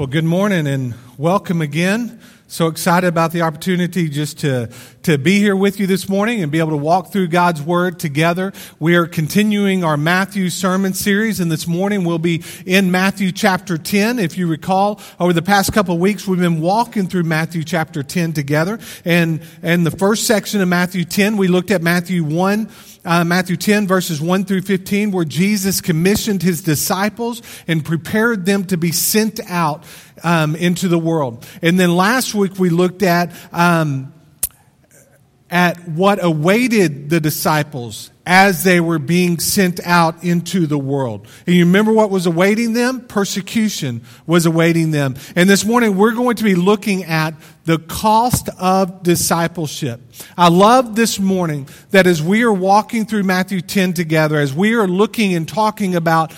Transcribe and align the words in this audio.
Well, 0.00 0.06
good 0.06 0.24
morning 0.24 0.66
and 0.66 0.94
welcome 1.18 1.60
again. 1.60 2.22
So 2.48 2.68
excited 2.68 3.06
about 3.06 3.32
the 3.32 3.42
opportunity 3.42 4.08
just 4.08 4.38
to, 4.38 4.70
to 5.02 5.18
be 5.18 5.40
here 5.40 5.54
with 5.54 5.78
you 5.78 5.86
this 5.86 6.08
morning 6.08 6.42
and 6.42 6.50
be 6.50 6.58
able 6.58 6.70
to 6.70 6.78
walk 6.78 7.12
through 7.12 7.28
God's 7.28 7.60
Word 7.60 7.98
together. 7.98 8.54
We 8.78 8.96
are 8.96 9.06
continuing 9.06 9.84
our 9.84 9.98
Matthew 9.98 10.48
sermon 10.48 10.94
series 10.94 11.38
and 11.38 11.52
this 11.52 11.66
morning 11.66 12.04
we'll 12.04 12.18
be 12.18 12.42
in 12.64 12.90
Matthew 12.90 13.30
chapter 13.30 13.76
10. 13.76 14.18
If 14.18 14.38
you 14.38 14.46
recall, 14.46 15.02
over 15.20 15.34
the 15.34 15.42
past 15.42 15.74
couple 15.74 15.96
of 15.96 16.00
weeks 16.00 16.26
we've 16.26 16.40
been 16.40 16.62
walking 16.62 17.06
through 17.06 17.24
Matthew 17.24 17.62
chapter 17.62 18.02
10 18.02 18.32
together. 18.32 18.78
And, 19.04 19.42
and 19.62 19.84
the 19.84 19.90
first 19.90 20.26
section 20.26 20.62
of 20.62 20.68
Matthew 20.68 21.04
10, 21.04 21.36
we 21.36 21.46
looked 21.46 21.70
at 21.70 21.82
Matthew 21.82 22.24
1 22.24 22.70
uh, 23.04 23.24
Matthew 23.24 23.56
10, 23.56 23.86
verses 23.86 24.20
1 24.20 24.44
through 24.44 24.62
15, 24.62 25.10
where 25.10 25.24
Jesus 25.24 25.80
commissioned 25.80 26.42
his 26.42 26.62
disciples 26.62 27.42
and 27.66 27.84
prepared 27.84 28.46
them 28.46 28.64
to 28.66 28.76
be 28.76 28.92
sent 28.92 29.40
out 29.48 29.84
um, 30.22 30.54
into 30.56 30.88
the 30.88 30.98
world. 30.98 31.46
And 31.62 31.80
then 31.80 31.96
last 31.96 32.34
week 32.34 32.58
we 32.58 32.70
looked 32.70 33.02
at. 33.02 33.32
Um, 33.52 34.12
at 35.50 35.88
what 35.88 36.22
awaited 36.22 37.10
the 37.10 37.20
disciples 37.20 38.10
as 38.24 38.62
they 38.62 38.78
were 38.80 39.00
being 39.00 39.40
sent 39.40 39.80
out 39.84 40.22
into 40.22 40.66
the 40.66 40.78
world. 40.78 41.26
And 41.46 41.56
you 41.56 41.64
remember 41.64 41.92
what 41.92 42.10
was 42.10 42.26
awaiting 42.26 42.74
them? 42.74 43.00
Persecution 43.00 44.02
was 44.24 44.46
awaiting 44.46 44.92
them. 44.92 45.16
And 45.34 45.50
this 45.50 45.64
morning 45.64 45.96
we're 45.96 46.14
going 46.14 46.36
to 46.36 46.44
be 46.44 46.54
looking 46.54 47.02
at 47.04 47.34
the 47.64 47.78
cost 47.78 48.48
of 48.60 49.02
discipleship. 49.02 50.00
I 50.36 50.48
love 50.48 50.94
this 50.94 51.18
morning 51.18 51.68
that 51.90 52.06
as 52.06 52.22
we 52.22 52.42
are 52.44 52.52
walking 52.52 53.04
through 53.04 53.24
Matthew 53.24 53.60
10 53.60 53.94
together, 53.94 54.38
as 54.38 54.54
we 54.54 54.74
are 54.74 54.86
looking 54.86 55.34
and 55.34 55.48
talking 55.48 55.96
about 55.96 56.32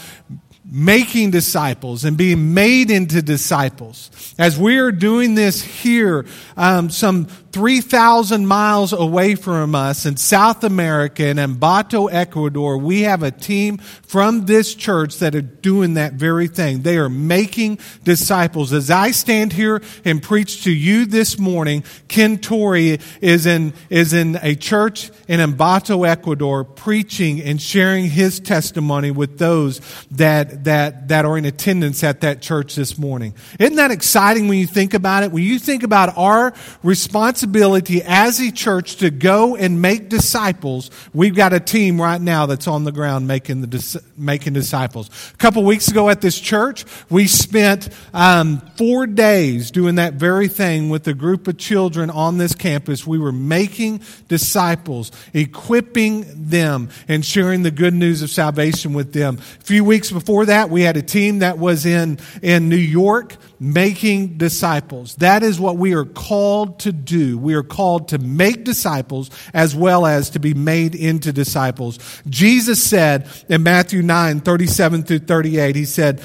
making 0.75 1.31
disciples 1.31 2.03
and 2.03 2.17
being 2.17 2.55
made 2.55 2.91
into 2.91 3.21
disciples. 3.21 4.11
As 4.39 4.59
we 4.59 4.79
are 4.79 4.91
doing 4.91 5.35
this 5.35 5.61
here, 5.61 6.25
um, 6.57 6.89
some 6.89 7.27
3,000 7.53 8.47
miles 8.47 8.95
away 8.95 9.35
from 9.35 9.75
us 9.75 10.07
in 10.07 10.17
South 10.17 10.65
America 10.65 11.27
in 11.27 11.37
Ambato, 11.37 12.11
Ecuador, 12.11 12.79
we 12.79 13.03
have 13.03 13.23
a 13.23 13.31
team 13.31 13.77
from 13.77 14.47
this 14.47 14.75
church 14.75 15.19
that 15.19 15.35
are 15.35 15.43
doing 15.43 15.95
that 15.95 16.15
very 16.15 16.49
thing. 16.49 16.81
They 16.81 16.97
are 16.97 17.11
making 17.11 17.79
disciples. 18.05 18.73
As 18.73 18.91
I 18.91 19.11
stand 19.11 19.53
here 19.53 19.83
and 20.03 20.23
preach 20.23 20.65
to 20.65 20.73
you 20.73 21.05
this 21.05 21.39
morning, 21.39 21.85
Ken 22.09 22.39
Torrey 22.39 22.99
is 23.21 23.45
in, 23.45 23.75
is 23.91 24.15
in 24.15 24.39
a 24.41 24.55
church 24.55 25.11
in 25.29 25.39
Ambato, 25.41 26.09
Ecuador, 26.09 26.65
preaching 26.65 27.43
and 27.43 27.61
sharing 27.61 28.07
his 28.07 28.41
testimony 28.41 29.11
with 29.11 29.37
those 29.37 29.83
that, 30.13 30.62
that, 30.65 31.09
that 31.09 31.25
are 31.25 31.37
in 31.37 31.45
attendance 31.45 32.03
at 32.05 32.21
that 32.23 32.43
church 32.43 32.75
this 32.75 32.99
morning. 32.99 33.35
Isn't 33.59 33.77
that 33.77 33.91
exciting 33.91 34.49
when 34.49 34.59
you 34.59 34.67
think 34.67 34.95
about 34.95 35.23
it? 35.23 35.33
When 35.33 35.43
you 35.43 35.59
think 35.59 35.83
about 35.83 36.17
our 36.17 36.55
responsibility 36.83 38.03
as 38.03 38.41
a 38.41 38.51
church 38.53 38.97
to 38.97 39.11
go 39.11 39.57
and 39.57 39.81
make 39.81 40.09
disciples. 40.09 40.91
We've 41.13 41.35
got 41.35 41.53
a 41.53 41.61
team 41.61 42.01
right 42.01 42.21
now 42.21 42.47
that's 42.47 42.67
on 42.67 42.85
the 42.85 42.93
ground 42.93 43.27
making 43.27 43.63
the 43.63 44.03
making 44.17 44.53
disciples. 44.53 45.11
A 45.33 45.37
couple 45.37 45.65
weeks 45.65 45.89
ago 45.89 46.09
at 46.09 46.21
this 46.21 46.39
church, 46.39 46.85
we 47.11 47.27
spent 47.27 47.89
um, 48.15 48.61
four 48.77 49.07
days 49.07 49.71
doing 49.71 49.97
that 49.97 50.15
very 50.15 50.49
thing 50.49 50.91
with 50.91 51.07
a 51.09 51.15
group 51.15 51.49
of 51.49 51.59
children 51.59 52.11
on 52.11 52.39
this 52.39 52.55
campus. 52.55 53.07
We 53.07 53.19
were 53.19 53.33
making 53.33 54.03
disciples, 54.29 55.13
equipping 55.33 56.49
them, 56.49 56.91
and 57.09 57.25
sharing 57.25 57.63
the 57.63 57.71
good 57.71 57.95
news 57.95 58.23
of 58.23 58.31
salvation 58.31 58.93
with 58.93 59.13
them. 59.13 59.39
A 59.39 59.65
few 59.65 59.85
weeks 59.85 60.11
before 60.11 60.42
that, 60.47 60.71
we 60.71 60.83
had 60.83 60.97
a 60.97 61.03
team 61.03 61.41
that 61.41 61.59
was 61.59 61.87
in 61.87 62.19
in 62.43 62.69
New 62.69 62.77
York 62.77 63.37
making 63.59 64.39
disciples. 64.39 65.15
That 65.17 65.43
is 65.43 65.61
what 65.61 65.77
we 65.77 65.95
are 65.95 66.05
called 66.05 66.81
to 66.81 66.93
do. 66.93 67.39
We 67.39 67.55
are 67.55 67.63
called 67.63 68.09
to 68.09 68.19
make 68.19 68.65
disciples 68.65 69.31
as 69.55 69.75
well 69.75 70.05
as 70.05 70.31
to 70.31 70.41
be 70.41 70.55
made 70.55 70.95
into 70.95 71.33
disciples. 71.33 71.99
Jesus 72.29 72.83
said 72.83 73.29
in 73.49 73.63
Matthew 73.63 74.03
9, 74.03 74.41
37 74.41 75.05
through 75.05 75.21
38, 75.21 75.77
he 75.77 75.85
said, 75.85 76.23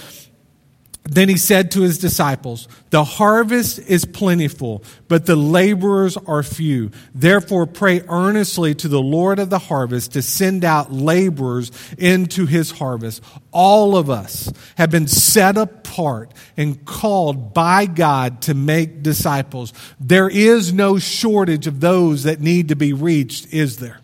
then 1.10 1.30
he 1.30 1.38
said 1.38 1.72
to 1.72 1.82
his 1.82 2.00
disciples, 2.00 2.68
The 2.90 3.04
harvest 3.04 3.80
is 3.80 4.04
plentiful, 4.04 4.84
but 5.08 5.26
the 5.26 5.36
laborers 5.36 6.18
are 6.18 6.44
few. 6.44 6.92
Therefore, 7.16 7.66
pray 7.66 8.02
earnestly 8.10 8.76
to 8.76 8.88
the 8.88 9.02
Lord 9.02 9.40
of 9.40 9.50
the 9.50 9.60
harvest 9.60 10.14
to 10.14 10.22
send 10.22 10.66
out 10.66 10.92
laborers 10.92 11.72
into 11.98 12.46
his 12.46 12.72
harvest. 12.72 13.24
All 13.52 13.96
of 13.96 14.10
us 14.10 14.52
have 14.76 14.92
been 14.92 15.08
set 15.08 15.58
apart 15.58 16.34
and 16.58 16.84
called 16.84 17.54
by 17.54 17.86
God 17.86 18.42
to 18.44 18.54
make 18.54 19.02
disciples. 19.02 19.74
There 20.00 20.30
is 20.30 20.74
no 20.74 21.00
shortage 21.00 21.68
of 21.68 21.80
those 21.80 22.24
that 22.24 22.42
need 22.42 22.68
to 22.70 22.76
be 22.76 22.92
reached, 22.92 23.54
is 23.54 23.78
there? 23.78 24.00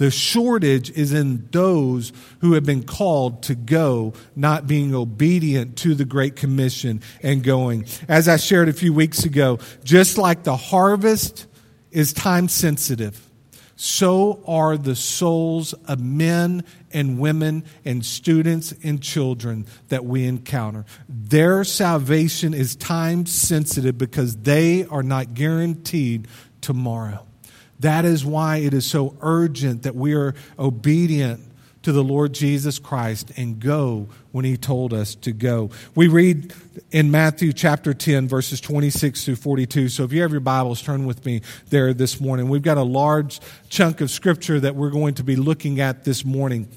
The 0.00 0.10
shortage 0.10 0.90
is 0.92 1.12
in 1.12 1.46
those 1.50 2.14
who 2.38 2.54
have 2.54 2.64
been 2.64 2.84
called 2.84 3.42
to 3.42 3.54
go, 3.54 4.14
not 4.34 4.66
being 4.66 4.94
obedient 4.94 5.76
to 5.80 5.94
the 5.94 6.06
Great 6.06 6.36
Commission 6.36 7.02
and 7.22 7.44
going. 7.44 7.84
As 8.08 8.26
I 8.26 8.38
shared 8.38 8.70
a 8.70 8.72
few 8.72 8.94
weeks 8.94 9.26
ago, 9.26 9.58
just 9.84 10.16
like 10.16 10.42
the 10.42 10.56
harvest 10.56 11.46
is 11.90 12.14
time 12.14 12.48
sensitive, 12.48 13.28
so 13.76 14.42
are 14.46 14.78
the 14.78 14.96
souls 14.96 15.74
of 15.74 16.00
men 16.00 16.64
and 16.90 17.18
women 17.18 17.64
and 17.84 18.02
students 18.02 18.72
and 18.82 19.02
children 19.02 19.66
that 19.88 20.06
we 20.06 20.24
encounter. 20.24 20.86
Their 21.10 21.62
salvation 21.62 22.54
is 22.54 22.74
time 22.74 23.26
sensitive 23.26 23.98
because 23.98 24.34
they 24.34 24.86
are 24.86 25.02
not 25.02 25.34
guaranteed 25.34 26.26
tomorrow. 26.62 27.26
That 27.80 28.04
is 28.04 28.24
why 28.24 28.58
it 28.58 28.74
is 28.74 28.86
so 28.86 29.16
urgent 29.20 29.82
that 29.82 29.94
we 29.94 30.14
are 30.14 30.34
obedient 30.58 31.40
to 31.82 31.92
the 31.92 32.04
Lord 32.04 32.34
Jesus 32.34 32.78
Christ 32.78 33.32
and 33.36 33.58
go 33.58 34.08
when 34.32 34.44
he 34.44 34.56
told 34.56 34.92
us 34.92 35.14
to 35.16 35.32
go. 35.32 35.70
We 35.94 36.08
read 36.08 36.52
in 36.90 37.10
Matthew 37.10 37.52
chapter 37.52 37.94
10, 37.94 38.28
verses 38.28 38.60
26 38.60 39.24
through 39.24 39.36
42. 39.36 39.88
So 39.88 40.04
if 40.04 40.12
you 40.12 40.20
have 40.20 40.30
your 40.30 40.40
Bibles, 40.40 40.82
turn 40.82 41.06
with 41.06 41.24
me 41.24 41.40
there 41.70 41.94
this 41.94 42.20
morning. 42.20 42.48
We've 42.48 42.60
got 42.60 42.76
a 42.76 42.82
large 42.82 43.40
chunk 43.70 44.02
of 44.02 44.10
scripture 44.10 44.60
that 44.60 44.76
we're 44.76 44.90
going 44.90 45.14
to 45.14 45.24
be 45.24 45.36
looking 45.36 45.80
at 45.80 46.04
this 46.04 46.22
morning. 46.22 46.68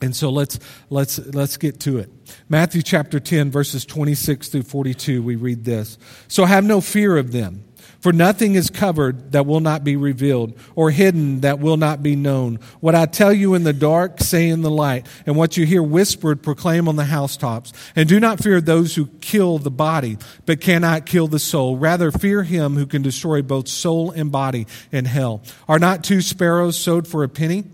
And 0.00 0.14
so 0.14 0.30
let's, 0.30 0.58
let's, 0.90 1.18
let's 1.18 1.56
get 1.56 1.80
to 1.80 1.98
it. 1.98 2.10
Matthew 2.48 2.82
chapter 2.82 3.18
10, 3.18 3.50
verses 3.50 3.86
26 3.86 4.48
through 4.48 4.62
42, 4.62 5.22
we 5.22 5.36
read 5.36 5.64
this. 5.64 5.98
So 6.28 6.44
have 6.44 6.64
no 6.64 6.80
fear 6.82 7.16
of 7.16 7.32
them. 7.32 7.64
For 8.00 8.12
nothing 8.12 8.54
is 8.54 8.70
covered 8.70 9.32
that 9.32 9.44
will 9.44 9.58
not 9.60 9.82
be 9.82 9.96
revealed, 9.96 10.56
or 10.76 10.92
hidden 10.92 11.40
that 11.40 11.58
will 11.58 11.76
not 11.76 12.00
be 12.00 12.14
known. 12.14 12.60
What 12.78 12.94
I 12.94 13.06
tell 13.06 13.32
you 13.32 13.54
in 13.54 13.64
the 13.64 13.72
dark, 13.72 14.20
say 14.20 14.48
in 14.48 14.62
the 14.62 14.70
light, 14.70 15.06
and 15.26 15.36
what 15.36 15.56
you 15.56 15.66
hear 15.66 15.82
whispered, 15.82 16.42
proclaim 16.42 16.88
on 16.88 16.94
the 16.94 17.04
housetops. 17.04 17.72
And 17.96 18.08
do 18.08 18.20
not 18.20 18.40
fear 18.40 18.60
those 18.60 18.94
who 18.94 19.06
kill 19.20 19.58
the 19.58 19.70
body, 19.70 20.16
but 20.46 20.60
cannot 20.60 21.06
kill 21.06 21.26
the 21.26 21.40
soul. 21.40 21.76
Rather, 21.76 22.12
fear 22.12 22.44
him 22.44 22.76
who 22.76 22.86
can 22.86 23.02
destroy 23.02 23.42
both 23.42 23.66
soul 23.66 24.12
and 24.12 24.30
body 24.30 24.68
in 24.92 25.04
hell. 25.04 25.42
Are 25.66 25.80
not 25.80 26.04
two 26.04 26.20
sparrows 26.20 26.78
sowed 26.78 27.08
for 27.08 27.24
a 27.24 27.28
penny? 27.28 27.64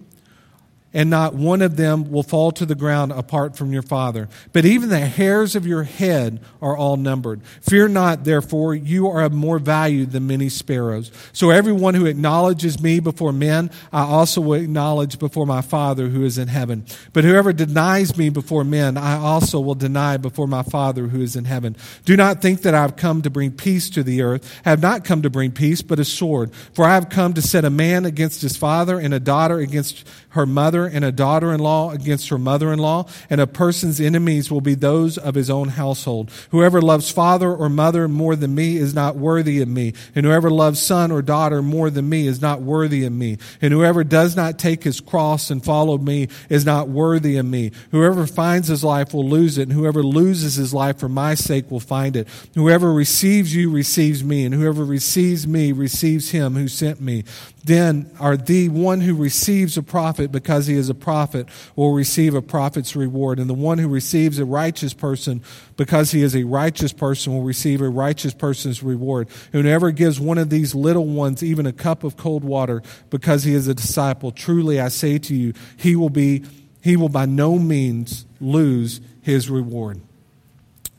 And 0.95 1.11
not 1.11 1.35
one 1.35 1.61
of 1.61 1.77
them 1.77 2.11
will 2.11 2.23
fall 2.23 2.53
to 2.53 2.65
the 2.65 2.77
ground 2.77 3.11
apart 3.13 3.57
from 3.57 3.73
your 3.73 3.83
Father. 3.83 4.29
But 4.53 4.65
even 4.65 4.89
the 4.89 5.01
hairs 5.01 5.57
of 5.57 5.67
your 5.67 5.83
head 5.83 6.41
are 6.63 6.77
all 6.77 6.97
numbered. 6.97 7.43
Fear 7.61 7.89
not, 7.89 8.25
therefore, 8.25 8.75
you 8.75 9.09
are 9.09 9.23
of 9.23 9.33
more 9.33 9.59
value 9.59 10.07
than 10.07 10.29
many 10.29 10.49
sparrows. 10.49 11.11
So 11.33 11.51
everyone 11.51 11.95
who 11.95 12.07
acknowledges 12.07 12.81
me 12.81 13.01
before 13.01 13.33
men, 13.33 13.71
I 13.93 14.03
also 14.03 14.41
will 14.41 14.55
acknowledge 14.55 15.19
before 15.19 15.47
my 15.47 15.61
Father 15.61 16.09
who 16.09 16.25
is 16.25 16.39
in 16.39 16.47
heaven. 16.47 16.87
But 17.13 17.25
whoever 17.25 17.53
denies 17.53 18.17
me 18.17 18.29
before 18.29 18.63
men, 18.63 18.97
I 18.97 19.17
also 19.17 19.59
will 19.59 19.75
deny 19.75 20.17
before 20.17 20.47
my 20.47 20.63
Father 20.63 21.09
who 21.09 21.21
is 21.21 21.35
in 21.35 21.45
heaven. 21.45 21.77
Do 22.05 22.17
not 22.17 22.41
think 22.41 22.63
that 22.63 22.75
I 22.75 22.83
have 22.83 22.95
come 22.95 23.23
to 23.23 23.31
bring 23.31 23.51
peace 23.51 23.91
to 23.91 24.05
the 24.05 24.23
earth. 24.23 24.61
I 24.65 24.71
have 24.71 24.83
not 24.83 25.05
come 25.05 25.23
to 25.23 25.31
bring 25.31 25.51
peace, 25.51 25.83
but 25.83 25.99
a 25.99 26.05
sword. 26.05 26.53
For 26.73 26.85
I 26.85 26.95
have 26.95 27.09
come 27.09 27.35
to 27.35 27.43
set 27.43 27.65
a 27.65 27.71
man 27.71 28.05
against 28.05 28.43
his 28.43 28.57
father 28.57 29.01
and 29.01 29.13
a 29.13 29.21
daughter 29.21 29.59
against 29.59 30.07
her 30.35 30.47
mother 30.47 30.87
and 30.87 31.05
a 31.05 31.13
daughter 31.13 31.53
in 31.53 31.61
law 31.61 31.91
against 31.91 32.29
her 32.29 32.39
mother 32.39 32.73
in 32.73 32.79
law, 32.79 33.07
and 33.31 33.41
a 33.41 33.47
person's 33.47 34.01
enemies 34.01 34.51
will 34.51 34.61
be 34.61 34.75
those 34.75 35.17
of 35.17 35.35
his 35.35 35.49
own 35.49 35.69
household. 35.69 36.31
Whoever 36.51 36.83
loves 36.83 37.11
father 37.11 37.53
or 37.53 37.69
mother 37.69 38.09
more 38.09 38.37
than 38.37 38.55
me 38.55 38.77
is 38.77 38.95
not 38.95 39.17
worthy 39.17 39.61
of 39.63 39.69
me, 39.69 39.95
and 40.15 40.27
whoever 40.27 40.51
loves 40.51 40.81
son 40.81 41.11
or 41.11 41.23
daughter 41.23 41.63
more 41.63 41.89
than 41.89 42.09
me 42.09 42.27
is 42.27 42.43
not 42.43 42.63
worthy 42.63 43.05
of 43.05 43.13
me. 43.13 43.39
And 43.63 43.73
whoever 43.73 44.03
does 44.03 44.35
not 44.35 44.59
take 44.59 44.83
his 44.83 45.01
cross 45.01 45.51
and 45.51 45.65
follow 45.65 45.99
me 45.99 46.29
is 46.49 46.67
not 46.67 46.89
worthy 46.89 47.37
of 47.37 47.47
me. 47.47 47.71
Whoever 47.93 48.27
finds 48.27 48.69
his 48.69 48.85
life 48.85 49.15
will 49.15 49.29
lose 49.29 49.57
it, 49.57 49.69
and 49.69 49.73
whoever 49.73 50.03
loses 50.03 50.57
his 50.57 50.75
life 50.75 50.99
for 50.99 51.09
my 51.09 51.35
sake 51.35 51.71
will 51.71 51.81
find 51.81 52.17
it. 52.17 52.29
Whoever 52.55 52.93
receives 52.93 53.55
you 53.55 53.71
receives 53.71 54.25
me, 54.25 54.45
and 54.45 54.55
whoever 54.55 54.85
receives 54.85 55.47
me 55.47 55.73
receives 55.73 56.31
him 56.31 56.55
who 56.55 56.67
sent 56.69 57.01
me. 57.01 57.25
Then 57.65 58.11
are 58.21 58.37
the 58.37 58.69
one 58.69 59.01
who 59.01 59.15
receives 59.15 59.79
a 59.79 59.83
prophet 59.83 60.24
because 60.31 60.67
he 60.67 60.75
he 60.75 60.81
is 60.81 60.91
a 60.91 60.95
prophet 60.95 61.49
will 61.77 61.93
receive 61.93 62.35
a 62.35 62.43
prophet's 62.43 62.97
reward. 62.97 63.39
And 63.39 63.49
the 63.49 63.55
one 63.55 63.79
who 63.79 63.89
receives 63.89 64.39
a 64.39 64.45
righteous 64.45 64.93
person 64.93 65.43
because 65.77 66.11
he 66.11 66.23
is 66.23 66.35
a 66.35 66.45
righteous 66.45 66.93
person 66.93 67.33
will 67.33 67.43
receive 67.43 67.81
a 67.81 67.89
righteous 67.89 68.35
person's 68.35 68.83
reward. 68.83 69.29
Whoever 69.53 69.93
gives 69.93 70.19
one 70.21 70.39
of 70.39 70.51
these 70.51 70.75
little 70.75 71.07
ones 71.07 71.43
even 71.43 71.67
a 71.67 71.73
cup 71.73 72.05
of 72.05 72.17
cold 72.17 72.45
water 72.45 72.83
because 73.11 73.45
he 73.45 73.55
is 73.55 73.69
a 73.69 73.75
disciple, 73.75 74.33
truly 74.33 74.81
I 74.81 74.89
say 74.89 75.19
to 75.19 75.35
you, 75.35 75.55
he 75.77 75.97
will 75.97 76.11
be 76.11 76.45
he 76.83 76.97
will 76.97 77.09
by 77.09 77.25
no 77.25 77.59
means 77.59 78.27
lose 78.41 79.01
his 79.23 79.49
reward. 79.49 80.03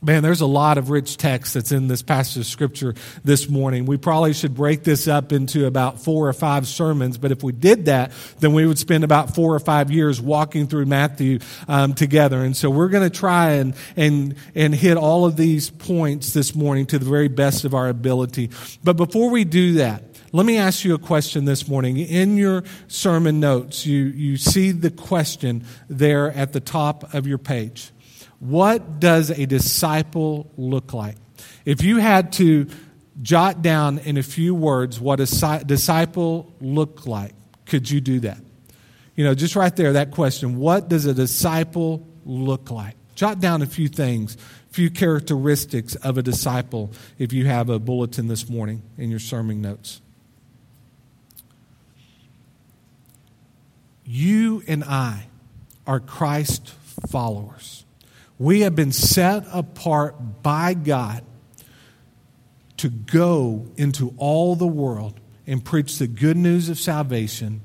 Man, 0.05 0.21
there's 0.21 0.41
a 0.41 0.45
lot 0.45 0.77
of 0.77 0.91
rich 0.91 1.17
text 1.17 1.55
that's 1.55 1.71
in 1.71 1.87
this 1.87 2.03
passage 2.03 2.37
of 2.37 2.45
scripture 2.45 2.93
this 3.23 3.49
morning. 3.49 3.87
We 3.87 3.97
probably 3.97 4.33
should 4.33 4.53
break 4.53 4.83
this 4.83 5.07
up 5.07 5.31
into 5.31 5.65
about 5.65 5.99
four 5.99 6.27
or 6.27 6.33
five 6.33 6.67
sermons, 6.67 7.17
but 7.17 7.31
if 7.31 7.41
we 7.41 7.51
did 7.51 7.85
that, 7.85 8.11
then 8.37 8.53
we 8.53 8.67
would 8.67 8.77
spend 8.77 9.03
about 9.03 9.33
four 9.33 9.55
or 9.55 9.59
five 9.59 9.89
years 9.89 10.21
walking 10.21 10.67
through 10.67 10.85
Matthew 10.85 11.39
um, 11.67 11.95
together. 11.95 12.43
And 12.43 12.55
so 12.55 12.69
we're 12.69 12.89
going 12.89 13.09
to 13.09 13.17
try 13.17 13.53
and, 13.53 13.73
and, 13.95 14.35
and 14.53 14.75
hit 14.75 14.95
all 14.95 15.25
of 15.25 15.37
these 15.37 15.71
points 15.71 16.33
this 16.33 16.53
morning 16.53 16.85
to 16.85 16.99
the 16.99 17.05
very 17.05 17.27
best 17.27 17.65
of 17.65 17.73
our 17.73 17.89
ability. 17.89 18.51
But 18.83 18.97
before 18.97 19.31
we 19.31 19.43
do 19.43 19.73
that, 19.73 20.03
let 20.31 20.45
me 20.45 20.57
ask 20.57 20.85
you 20.85 20.93
a 20.93 20.99
question 20.99 21.45
this 21.45 21.67
morning. 21.67 21.97
In 21.97 22.37
your 22.37 22.63
sermon 22.87 23.39
notes, 23.39 23.87
you, 23.87 24.03
you 24.03 24.37
see 24.37 24.71
the 24.71 24.91
question 24.91 25.65
there 25.89 26.29
at 26.29 26.53
the 26.53 26.59
top 26.59 27.15
of 27.15 27.25
your 27.25 27.39
page. 27.39 27.91
What 28.45 28.99
does 28.99 29.31
a 29.31 29.45
disciple 29.45 30.51
look 30.55 30.93
like? 30.93 31.15
If 31.65 31.83
you 31.83 31.97
had 31.97 32.33
to 32.33 32.67
jot 33.21 33.61
down 33.61 33.97
in 33.99 34.17
a 34.17 34.23
few 34.23 34.53
words 34.53 34.99
what 34.99 35.19
a 35.19 35.63
disciple 35.65 36.53
looked 36.61 37.07
like, 37.07 37.33
could 37.65 37.89
you 37.89 38.01
do 38.01 38.19
that? 38.19 38.37
You 39.15 39.23
know, 39.23 39.33
just 39.33 39.55
right 39.55 39.75
there, 39.75 39.93
that 39.93 40.11
question 40.11 40.57
what 40.57 40.89
does 40.89 41.05
a 41.05 41.13
disciple 41.13 42.05
look 42.25 42.69
like? 42.69 42.95
Jot 43.15 43.39
down 43.39 43.61
a 43.61 43.65
few 43.65 43.87
things, 43.87 44.35
a 44.35 44.73
few 44.73 44.91
characteristics 44.91 45.95
of 45.95 46.17
a 46.17 46.21
disciple 46.21 46.91
if 47.17 47.33
you 47.33 47.45
have 47.47 47.69
a 47.69 47.79
bulletin 47.79 48.27
this 48.27 48.47
morning 48.47 48.83
in 48.97 49.09
your 49.09 49.19
sermon 49.19 49.61
notes. 49.61 50.01
You 54.05 54.61
and 54.67 54.83
I 54.83 55.27
are 55.87 55.99
Christ 55.99 56.73
followers. 57.07 57.84
We 58.37 58.61
have 58.61 58.75
been 58.75 58.91
set 58.91 59.45
apart 59.51 60.43
by 60.43 60.73
God 60.73 61.23
to 62.77 62.89
go 62.89 63.67
into 63.77 64.13
all 64.17 64.55
the 64.55 64.67
world 64.67 65.19
and 65.47 65.63
preach 65.63 65.97
the 65.97 66.07
good 66.07 66.35
news 66.35 66.69
of 66.69 66.77
salvation, 66.77 67.61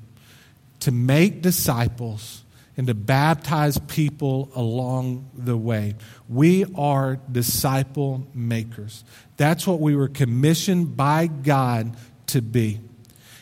to 0.80 0.92
make 0.92 1.42
disciples, 1.42 2.44
and 2.76 2.86
to 2.86 2.94
baptize 2.94 3.78
people 3.78 4.50
along 4.54 5.28
the 5.34 5.56
way. 5.56 5.96
We 6.28 6.64
are 6.76 7.18
disciple 7.30 8.26
makers. 8.32 9.04
That's 9.36 9.66
what 9.66 9.80
we 9.80 9.96
were 9.96 10.08
commissioned 10.08 10.96
by 10.96 11.26
God 11.26 11.96
to 12.28 12.40
be. 12.40 12.80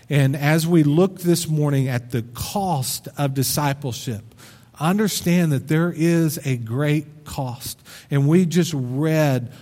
And 0.08 0.34
as 0.34 0.66
we 0.66 0.82
look 0.82 1.20
this 1.20 1.46
morning 1.46 1.88
at 1.88 2.10
the 2.10 2.22
cost 2.22 3.08
of 3.18 3.34
discipleship, 3.34 4.34
understand 4.80 5.52
that 5.52 5.68
there 5.68 5.92
is 5.94 6.38
a 6.44 6.56
great 6.56 7.24
cost. 7.24 7.80
And 8.10 8.28
we 8.28 8.46
just 8.46 8.72
read 8.74 9.52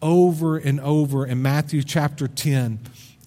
over 0.00 0.56
and 0.56 0.80
over 0.80 1.26
in 1.26 1.42
Matthew 1.42 1.82
chapter 1.82 2.28
10 2.28 2.80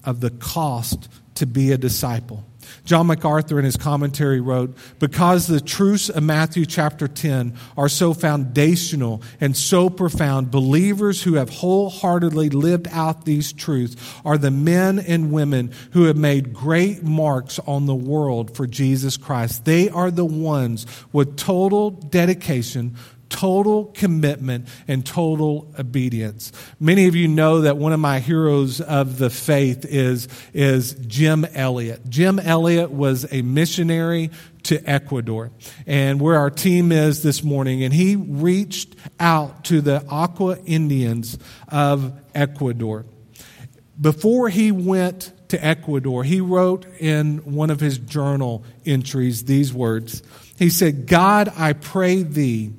of 0.04 0.20
the 0.20 0.30
cost 0.30 1.08
to 1.34 1.46
be 1.46 1.72
a 1.72 1.78
disciple. 1.78 2.44
John 2.84 3.06
MacArthur 3.06 3.58
in 3.58 3.64
his 3.64 3.76
commentary 3.76 4.40
wrote, 4.40 4.76
Because 4.98 5.46
the 5.46 5.60
truths 5.60 6.08
of 6.08 6.22
Matthew 6.22 6.66
chapter 6.66 7.08
10 7.08 7.54
are 7.76 7.88
so 7.88 8.14
foundational 8.14 9.22
and 9.40 9.56
so 9.56 9.90
profound, 9.90 10.50
believers 10.50 11.22
who 11.22 11.34
have 11.34 11.50
wholeheartedly 11.50 12.50
lived 12.50 12.88
out 12.92 13.24
these 13.24 13.52
truths 13.52 13.96
are 14.24 14.38
the 14.38 14.50
men 14.50 14.98
and 14.98 15.32
women 15.32 15.72
who 15.92 16.04
have 16.04 16.16
made 16.16 16.52
great 16.52 17.02
marks 17.02 17.58
on 17.60 17.86
the 17.86 17.94
world 17.94 18.56
for 18.56 18.66
Jesus 18.66 19.16
Christ. 19.16 19.64
They 19.64 19.88
are 19.88 20.10
the 20.10 20.24
ones 20.24 20.86
with 21.12 21.36
total 21.36 21.90
dedication 21.90 22.96
total 23.28 23.86
commitment 23.86 24.68
and 24.88 25.04
total 25.04 25.72
obedience. 25.78 26.52
Many 26.78 27.06
of 27.06 27.14
you 27.14 27.28
know 27.28 27.62
that 27.62 27.76
one 27.76 27.92
of 27.92 28.00
my 28.00 28.20
heroes 28.20 28.80
of 28.80 29.18
the 29.18 29.30
faith 29.30 29.84
is, 29.84 30.28
is 30.52 30.94
Jim 30.94 31.44
Elliot. 31.54 32.08
Jim 32.08 32.38
Elliot 32.38 32.90
was 32.90 33.30
a 33.32 33.42
missionary 33.42 34.30
to 34.64 34.82
Ecuador 34.88 35.52
and 35.86 36.20
where 36.20 36.36
our 36.36 36.50
team 36.50 36.90
is 36.90 37.22
this 37.22 37.42
morning 37.42 37.84
and 37.84 37.94
he 37.94 38.16
reached 38.16 38.96
out 39.20 39.64
to 39.64 39.80
the 39.80 40.04
Auca 40.06 40.60
Indians 40.64 41.38
of 41.68 42.12
Ecuador. 42.34 43.06
Before 44.00 44.48
he 44.48 44.72
went 44.72 45.32
to 45.48 45.64
Ecuador, 45.64 46.24
he 46.24 46.40
wrote 46.40 46.86
in 46.98 47.38
one 47.54 47.70
of 47.70 47.80
his 47.80 47.98
journal 47.98 48.64
entries 48.84 49.44
these 49.44 49.72
words. 49.72 50.22
He 50.58 50.70
said, 50.70 51.06
God, 51.06 51.52
I 51.56 51.72
pray 51.72 52.22
thee, 52.22 52.72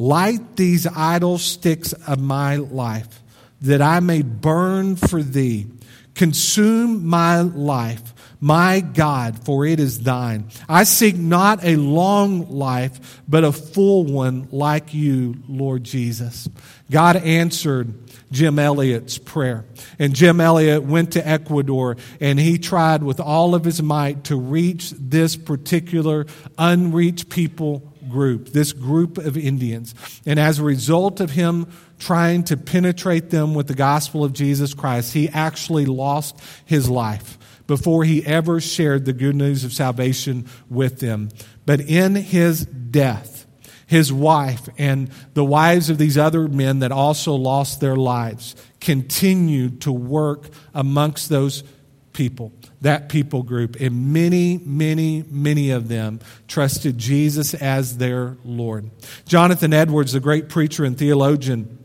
Light 0.00 0.56
these 0.56 0.86
idle 0.86 1.36
sticks 1.36 1.92
of 1.92 2.18
my 2.18 2.56
life, 2.56 3.20
that 3.60 3.82
I 3.82 4.00
may 4.00 4.22
burn 4.22 4.96
for 4.96 5.22
thee. 5.22 5.66
Consume 6.14 7.06
my 7.06 7.42
life, 7.42 8.14
my 8.40 8.80
God, 8.80 9.44
for 9.44 9.66
it 9.66 9.78
is 9.78 10.00
thine. 10.02 10.48
I 10.70 10.84
seek 10.84 11.16
not 11.16 11.62
a 11.62 11.76
long 11.76 12.50
life, 12.50 13.20
but 13.28 13.44
a 13.44 13.52
full 13.52 14.04
one 14.04 14.48
like 14.50 14.94
you, 14.94 15.34
Lord 15.46 15.84
Jesus. 15.84 16.48
God 16.90 17.16
answered 17.16 17.92
Jim 18.32 18.58
Elliot's 18.58 19.18
prayer. 19.18 19.66
And 19.98 20.14
Jim 20.14 20.40
Elliot 20.40 20.82
went 20.82 21.12
to 21.12 21.28
Ecuador 21.28 21.98
and 22.22 22.40
he 22.40 22.56
tried 22.56 23.02
with 23.02 23.20
all 23.20 23.54
of 23.54 23.66
his 23.66 23.82
might 23.82 24.24
to 24.24 24.36
reach 24.36 24.92
this 24.92 25.36
particular 25.36 26.24
unreached 26.56 27.28
people 27.28 27.89
group, 28.10 28.48
this 28.48 28.72
group 28.72 29.18
of 29.18 29.36
Indians. 29.36 29.94
And 30.26 30.38
as 30.38 30.58
a 30.58 30.64
result 30.64 31.20
of 31.20 31.30
him 31.30 31.66
trying 31.98 32.44
to 32.44 32.56
penetrate 32.56 33.30
them 33.30 33.54
with 33.54 33.66
the 33.66 33.74
gospel 33.74 34.24
of 34.24 34.32
Jesus 34.32 34.74
Christ, 34.74 35.12
he 35.14 35.28
actually 35.28 35.86
lost 35.86 36.38
his 36.64 36.88
life 36.88 37.38
before 37.66 38.04
he 38.04 38.26
ever 38.26 38.60
shared 38.60 39.04
the 39.04 39.12
good 39.12 39.36
news 39.36 39.64
of 39.64 39.72
salvation 39.72 40.46
with 40.68 41.00
them. 41.00 41.28
But 41.66 41.80
in 41.80 42.14
his 42.16 42.66
death, 42.66 43.46
his 43.86 44.12
wife 44.12 44.68
and 44.78 45.10
the 45.34 45.44
wives 45.44 45.90
of 45.90 45.98
these 45.98 46.18
other 46.18 46.48
men 46.48 46.80
that 46.80 46.92
also 46.92 47.34
lost 47.34 47.80
their 47.80 47.96
lives 47.96 48.56
continued 48.80 49.80
to 49.82 49.92
work 49.92 50.48
amongst 50.74 51.28
those 51.28 51.64
people 52.12 52.52
that 52.80 53.08
people 53.08 53.42
group. 53.42 53.76
And 53.80 54.12
many, 54.12 54.58
many, 54.58 55.24
many 55.28 55.70
of 55.70 55.88
them 55.88 56.20
trusted 56.48 56.98
Jesus 56.98 57.54
as 57.54 57.98
their 57.98 58.36
Lord. 58.44 58.90
Jonathan 59.26 59.72
Edwards, 59.72 60.12
the 60.12 60.20
great 60.20 60.48
preacher 60.48 60.84
and 60.84 60.96
theologian, 60.96 61.79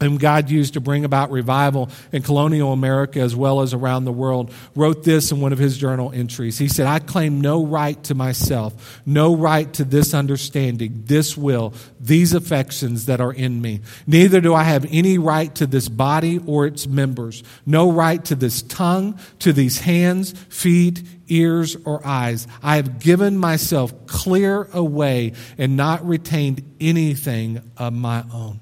whom 0.00 0.16
God 0.16 0.50
used 0.50 0.74
to 0.74 0.80
bring 0.80 1.04
about 1.04 1.30
revival 1.30 1.90
in 2.12 2.22
colonial 2.22 2.72
America 2.72 3.20
as 3.20 3.36
well 3.36 3.60
as 3.60 3.74
around 3.74 4.04
the 4.04 4.12
world, 4.12 4.52
wrote 4.74 5.04
this 5.04 5.30
in 5.30 5.40
one 5.40 5.52
of 5.52 5.58
his 5.58 5.76
journal 5.76 6.10
entries. 6.12 6.58
He 6.58 6.68
said, 6.68 6.86
I 6.86 6.98
claim 6.98 7.40
no 7.40 7.64
right 7.64 8.02
to 8.04 8.14
myself, 8.14 9.00
no 9.04 9.36
right 9.36 9.72
to 9.74 9.84
this 9.84 10.14
understanding, 10.14 11.02
this 11.04 11.36
will, 11.36 11.74
these 12.00 12.32
affections 12.32 13.06
that 13.06 13.20
are 13.20 13.32
in 13.32 13.60
me. 13.60 13.80
Neither 14.06 14.40
do 14.40 14.54
I 14.54 14.64
have 14.64 14.86
any 14.90 15.18
right 15.18 15.54
to 15.56 15.66
this 15.66 15.88
body 15.88 16.38
or 16.46 16.66
its 16.66 16.86
members, 16.86 17.42
no 17.66 17.92
right 17.92 18.24
to 18.26 18.34
this 18.34 18.62
tongue, 18.62 19.18
to 19.40 19.52
these 19.52 19.80
hands, 19.80 20.32
feet, 20.48 21.02
ears, 21.28 21.76
or 21.84 22.04
eyes. 22.06 22.46
I 22.62 22.76
have 22.76 22.98
given 22.98 23.36
myself 23.36 24.06
clear 24.06 24.68
away 24.72 25.34
and 25.58 25.76
not 25.76 26.04
retained 26.06 26.76
anything 26.80 27.60
of 27.76 27.92
my 27.92 28.24
own. 28.32 28.60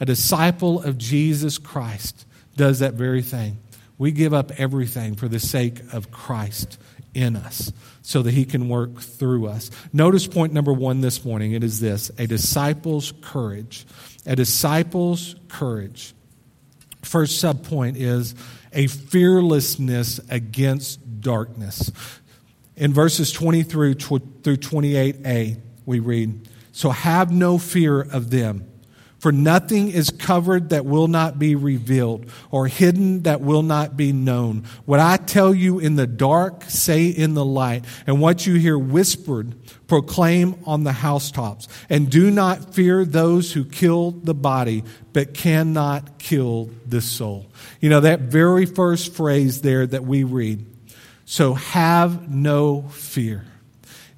A 0.00 0.06
disciple 0.06 0.82
of 0.82 0.98
Jesus 0.98 1.58
Christ 1.58 2.26
does 2.56 2.80
that 2.80 2.94
very 2.94 3.22
thing. 3.22 3.58
We 3.98 4.12
give 4.12 4.34
up 4.34 4.52
everything 4.58 5.14
for 5.14 5.28
the 5.28 5.40
sake 5.40 5.80
of 5.92 6.10
Christ 6.10 6.78
in 7.14 7.34
us 7.34 7.72
so 8.02 8.22
that 8.22 8.32
he 8.32 8.44
can 8.44 8.68
work 8.68 9.00
through 9.00 9.46
us. 9.46 9.70
Notice 9.92 10.26
point 10.26 10.52
number 10.52 10.72
one 10.72 11.00
this 11.00 11.24
morning 11.24 11.52
it 11.52 11.64
is 11.64 11.80
this 11.80 12.10
a 12.18 12.26
disciple's 12.26 13.12
courage. 13.22 13.86
A 14.26 14.36
disciple's 14.36 15.36
courage. 15.48 16.14
First 17.02 17.42
subpoint 17.42 17.94
is 17.96 18.34
a 18.72 18.88
fearlessness 18.88 20.20
against 20.28 21.20
darkness. 21.20 21.90
In 22.76 22.92
verses 22.92 23.32
20 23.32 23.62
through, 23.62 23.94
through 23.94 24.56
28a, 24.56 25.58
we 25.86 26.00
read, 26.00 26.48
So 26.72 26.90
have 26.90 27.30
no 27.30 27.56
fear 27.56 28.02
of 28.02 28.30
them 28.30 28.66
For 29.18 29.32
nothing 29.32 29.88
is 29.88 30.10
covered 30.10 30.68
that 30.70 30.84
will 30.84 31.08
not 31.08 31.38
be 31.38 31.54
revealed, 31.54 32.30
or 32.50 32.66
hidden 32.66 33.22
that 33.22 33.40
will 33.40 33.62
not 33.62 33.96
be 33.96 34.12
known. 34.12 34.64
What 34.84 35.00
I 35.00 35.16
tell 35.16 35.54
you 35.54 35.78
in 35.78 35.96
the 35.96 36.06
dark, 36.06 36.64
say 36.64 37.06
in 37.06 37.32
the 37.32 37.44
light, 37.44 37.84
and 38.06 38.20
what 38.20 38.46
you 38.46 38.54
hear 38.54 38.78
whispered, 38.78 39.54
proclaim 39.88 40.56
on 40.66 40.84
the 40.84 40.92
housetops. 40.92 41.66
And 41.88 42.10
do 42.10 42.30
not 42.30 42.74
fear 42.74 43.06
those 43.06 43.52
who 43.52 43.64
kill 43.64 44.10
the 44.10 44.34
body, 44.34 44.84
but 45.14 45.32
cannot 45.32 46.18
kill 46.18 46.70
the 46.86 47.00
soul. 47.00 47.46
You 47.80 47.88
know, 47.88 48.00
that 48.00 48.20
very 48.20 48.66
first 48.66 49.14
phrase 49.14 49.62
there 49.62 49.86
that 49.86 50.04
we 50.04 50.24
read. 50.24 50.64
So 51.24 51.54
have 51.54 52.28
no 52.30 52.82
fear. 52.82 53.44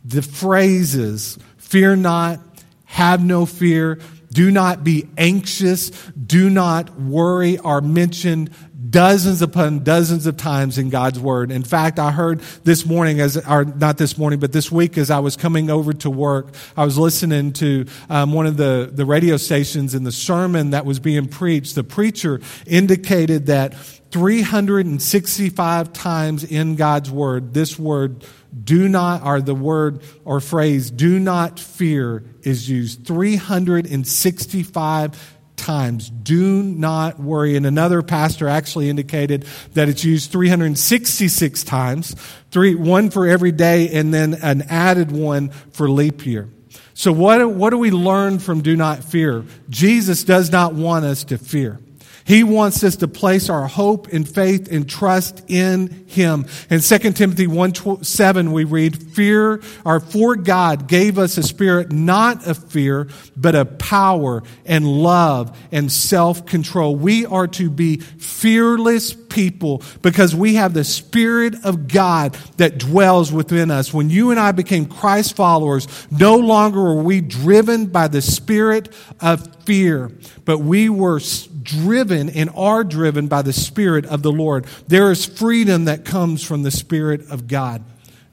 The 0.05 0.23
phrases, 0.23 1.38
fear 1.57 1.95
not, 1.95 2.40
have 2.85 3.25
no 3.25 3.47
fear, 3.47 4.00
do 4.32 4.50
not 4.50 4.85
be 4.85 5.08
anxious. 5.16 5.90
Do 6.12 6.50
not 6.50 6.99
worry 7.00 7.58
are 7.58 7.80
mentioned 7.80 8.50
dozens 8.90 9.42
upon 9.42 9.80
dozens 9.85 10.26
of 10.26 10.37
times 10.37 10.78
in 10.78 10.88
God's 10.88 11.18
word. 11.18 11.50
In 11.50 11.62
fact, 11.62 11.99
I 11.99 12.11
heard 12.11 12.40
this 12.64 12.87
morning 12.87 13.20
as, 13.20 13.37
or 13.37 13.64
not 13.64 13.99
this 13.99 14.16
morning, 14.16 14.38
but 14.38 14.52
this 14.52 14.70
week 14.70 14.97
as 14.97 15.11
I 15.11 15.18
was 15.18 15.37
coming 15.37 15.70
over 15.70 15.92
to 15.94 16.11
work, 16.11 16.54
I 16.76 16.85
was 16.85 16.97
listening 16.97 17.52
to 17.54 17.87
um, 18.08 18.32
one 18.32 18.47
of 18.47 18.56
the, 18.56 18.90
the 18.92 19.04
radio 19.04 19.37
stations 19.37 19.94
and 19.94 20.06
the 20.06 20.12
sermon 20.12 20.70
that 20.70 20.87
was 20.87 21.00
being 21.00 21.28
preached. 21.28 21.75
The 21.75 21.85
preacher 21.85 22.40
indicated 22.66 23.47
that 23.47 23.75
365 24.11 25.92
times 25.92 26.44
in 26.44 26.76
God's 26.76 27.11
word, 27.11 27.52
this 27.52 27.78
word 27.78 28.25
do 28.65 28.88
not, 28.88 29.25
or 29.25 29.41
the 29.41 29.55
word 29.55 30.03
or 30.25 30.41
phrase, 30.41 30.91
do 30.91 31.19
not 31.19 31.61
fear 31.61 32.25
is 32.43 32.69
used 32.69 33.07
365 33.07 35.37
times. 35.57 36.09
Do 36.09 36.62
not 36.62 37.21
worry. 37.21 37.57
And 37.57 37.67
another 37.67 38.03
pastor 38.03 38.49
actually 38.49 38.88
indicated 38.88 39.45
that 39.75 39.88
it's 39.88 40.05
used 40.05 40.31
366 40.31 41.65
times, 41.65 42.15
three, 42.50 42.75
one 42.75 43.11
for 43.11 43.27
every 43.27 43.53
day, 43.53 43.91
and 43.91 44.15
then 44.15 44.35
an 44.35 44.62
added 44.62 45.12
one 45.12 45.50
for 45.50 45.91
leap 45.91 46.25
year. 46.25 46.49
So 46.95 47.12
what, 47.12 47.50
what 47.50 47.71
do 47.71 47.79
we 47.79 47.91
learn 47.91 48.38
from 48.38 48.62
do 48.62 48.77
not 48.77 49.05
fear? 49.05 49.45
Jesus 49.69 50.25
does 50.25 50.50
not 50.50 50.75
want 50.75 51.05
us 51.05 51.25
to 51.25 51.38
fear. 51.38 51.81
He 52.28 52.44
wants 52.44 52.85
us 52.85 52.97
to 52.97 53.08
place 53.08 53.49
our 53.49 53.66
hope 53.66 54.08
and 54.08 54.28
faith 54.28 54.70
and 54.70 54.87
trust 54.87 55.42
in 55.49 56.04
Him. 56.06 56.44
In 56.68 56.80
2 56.82 56.99
Timothy 57.12 57.47
1 57.47 58.04
7, 58.04 58.52
we 58.52 58.64
read, 58.64 59.02
Fear, 59.14 59.62
or 59.82 59.99
for 59.99 60.37
God 60.37 60.88
gave 60.88 61.18
us 61.18 61.38
a 61.38 61.42
spirit 61.42 61.90
not 61.90 62.47
of 62.47 62.58
fear, 62.70 63.08
but 63.35 63.54
of 63.54 63.78
power 63.78 64.42
and 64.66 64.87
love 64.87 65.58
and 65.73 65.90
self 65.90 66.44
control. 66.44 66.94
We 66.94 67.25
are 67.25 67.47
to 67.47 67.70
be 67.70 67.97
fearless 67.97 69.14
people 69.14 69.82
because 70.02 70.35
we 70.35 70.56
have 70.56 70.75
the 70.75 70.85
Spirit 70.85 71.54
of 71.64 71.88
God 71.88 72.35
that 72.58 72.76
dwells 72.76 73.32
within 73.32 73.70
us. 73.70 73.94
When 73.94 74.11
you 74.11 74.32
and 74.32 74.40
I 74.40 74.52
became 74.52 74.85
Christ 74.87 75.35
followers, 75.35 75.87
no 76.11 76.37
longer 76.37 76.82
were 76.82 77.02
we 77.02 77.20
driven 77.20 77.87
by 77.87 78.08
the 78.08 78.20
spirit 78.20 78.92
of 79.20 79.64
fear, 79.64 80.11
but 80.44 80.58
we 80.58 80.88
were 80.88 81.20
driven 81.62 82.17
and 82.18 82.50
are 82.54 82.84
driven 82.84 83.28
by 83.28 83.42
the 83.42 83.52
Spirit 83.52 84.06
of 84.06 84.22
the 84.22 84.32
Lord. 84.32 84.66
There 84.87 85.10
is 85.10 85.25
freedom 85.26 85.84
that 85.84 86.04
comes 86.04 86.42
from 86.42 86.62
the 86.62 86.70
Spirit 86.70 87.28
of 87.30 87.46
God, 87.46 87.84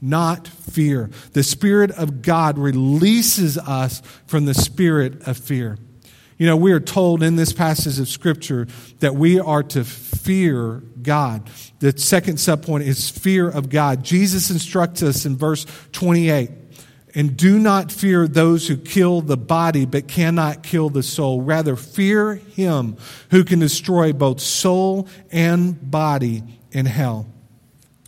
not 0.01 0.47
fear. 0.47 1.09
The 1.33 1.43
Spirit 1.43 1.91
of 1.91 2.21
God 2.21 2.57
releases 2.57 3.57
us 3.57 4.01
from 4.25 4.45
the 4.45 4.53
spirit 4.53 5.27
of 5.27 5.37
fear. 5.37 5.77
You 6.37 6.47
know, 6.47 6.57
we 6.57 6.73
are 6.73 6.81
told 6.81 7.23
in 7.23 7.37
this 7.37 7.53
passage 7.53 7.97
of 7.99 8.09
Scripture 8.09 8.67
that 8.99 9.15
we 9.15 9.39
are 9.39 9.63
to 9.63 9.85
fear 9.85 10.83
God. 11.01 11.49
The 11.79 11.97
second 11.97 12.35
subpoint 12.35 12.81
is 12.81 13.09
fear 13.09 13.49
of 13.49 13.69
God. 13.69 14.03
Jesus 14.03 14.49
instructs 14.49 15.01
us 15.01 15.25
in 15.25 15.37
verse 15.37 15.65
28 15.93 16.64
and 17.15 17.38
do 17.38 17.57
not 17.57 17.91
fear 17.91 18.27
those 18.27 18.67
who 18.67 18.75
kill 18.75 19.22
the 19.22 19.38
body 19.38 19.86
but 19.86 20.07
cannot 20.07 20.62
kill 20.62 20.89
the 20.89 21.01
soul. 21.01 21.41
Rather, 21.41 21.77
fear 21.77 22.36
him 22.36 22.98
who 23.31 23.45
can 23.45 23.60
destroy 23.60 24.12
both 24.12 24.41
soul 24.41 25.07
and 25.31 25.89
body 25.89 26.43
in 26.72 26.86
hell. 26.86 27.25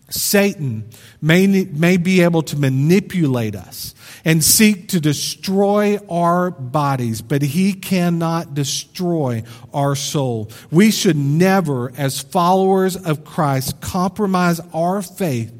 Satan 0.09 0.89
may, 1.21 1.47
may 1.47 1.97
be 1.97 2.21
able 2.21 2.41
to 2.43 2.57
manipulate 2.57 3.55
us 3.55 3.93
and 4.23 4.43
seek 4.43 4.89
to 4.89 4.99
destroy 4.99 5.97
our 6.09 6.51
bodies, 6.51 7.21
but 7.21 7.41
he 7.41 7.73
cannot 7.73 8.53
destroy 8.53 9.43
our 9.73 9.95
soul. 9.95 10.49
We 10.71 10.91
should 10.91 11.17
never, 11.17 11.91
as 11.97 12.21
followers 12.21 12.95
of 12.95 13.25
Christ, 13.25 13.81
compromise 13.81 14.61
our 14.73 15.01
faith 15.01 15.53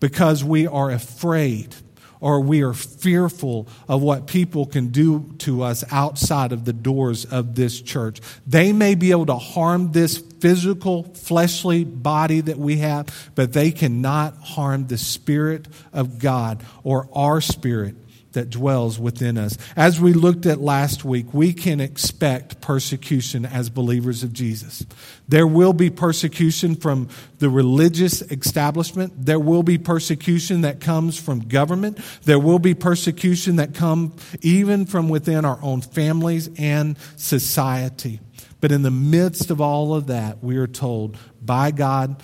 because 0.00 0.44
we 0.44 0.66
are 0.66 0.90
afraid 0.90 1.74
or 2.20 2.40
we 2.40 2.62
are 2.62 2.74
fearful 2.74 3.68
of 3.88 4.02
what 4.02 4.26
people 4.26 4.66
can 4.66 4.88
do 4.88 5.34
to 5.38 5.62
us 5.62 5.84
outside 5.90 6.52
of 6.52 6.64
the 6.64 6.72
doors 6.72 7.24
of 7.24 7.54
this 7.54 7.80
church. 7.80 8.20
They 8.46 8.72
may 8.72 8.94
be 8.94 9.10
able 9.10 9.26
to 9.26 9.36
harm 9.36 9.92
this 9.92 10.18
physical, 10.18 11.04
fleshly 11.14 11.84
body 11.84 12.40
that 12.40 12.58
we 12.58 12.78
have, 12.78 13.30
but 13.34 13.52
they 13.52 13.70
cannot 13.70 14.36
harm 14.36 14.86
the 14.86 14.98
Spirit 14.98 15.68
of 15.92 16.18
God 16.18 16.64
or 16.84 17.08
our 17.12 17.40
spirit 17.40 17.96
that 18.38 18.50
dwells 18.50 19.00
within 19.00 19.36
us. 19.36 19.58
As 19.74 20.00
we 20.00 20.12
looked 20.12 20.46
at 20.46 20.60
last 20.60 21.04
week, 21.04 21.34
we 21.34 21.52
can 21.52 21.80
expect 21.80 22.60
persecution 22.60 23.44
as 23.44 23.68
believers 23.68 24.22
of 24.22 24.32
Jesus. 24.32 24.86
There 25.26 25.46
will 25.46 25.72
be 25.72 25.90
persecution 25.90 26.76
from 26.76 27.08
the 27.40 27.50
religious 27.50 28.22
establishment. 28.22 29.12
There 29.26 29.40
will 29.40 29.64
be 29.64 29.76
persecution 29.76 30.60
that 30.60 30.80
comes 30.80 31.18
from 31.18 31.40
government. 31.40 31.98
There 32.22 32.38
will 32.38 32.60
be 32.60 32.74
persecution 32.74 33.56
that 33.56 33.74
come 33.74 34.14
even 34.40 34.86
from 34.86 35.08
within 35.08 35.44
our 35.44 35.58
own 35.60 35.80
families 35.80 36.48
and 36.56 36.96
society. 37.16 38.20
But 38.60 38.70
in 38.70 38.82
the 38.82 38.92
midst 38.92 39.50
of 39.50 39.60
all 39.60 39.94
of 39.94 40.06
that, 40.06 40.44
we 40.44 40.58
are 40.58 40.68
told 40.68 41.18
by 41.42 41.72
God, 41.72 42.22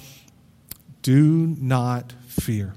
do 1.03 1.57
not 1.59 2.13
fear. 2.29 2.75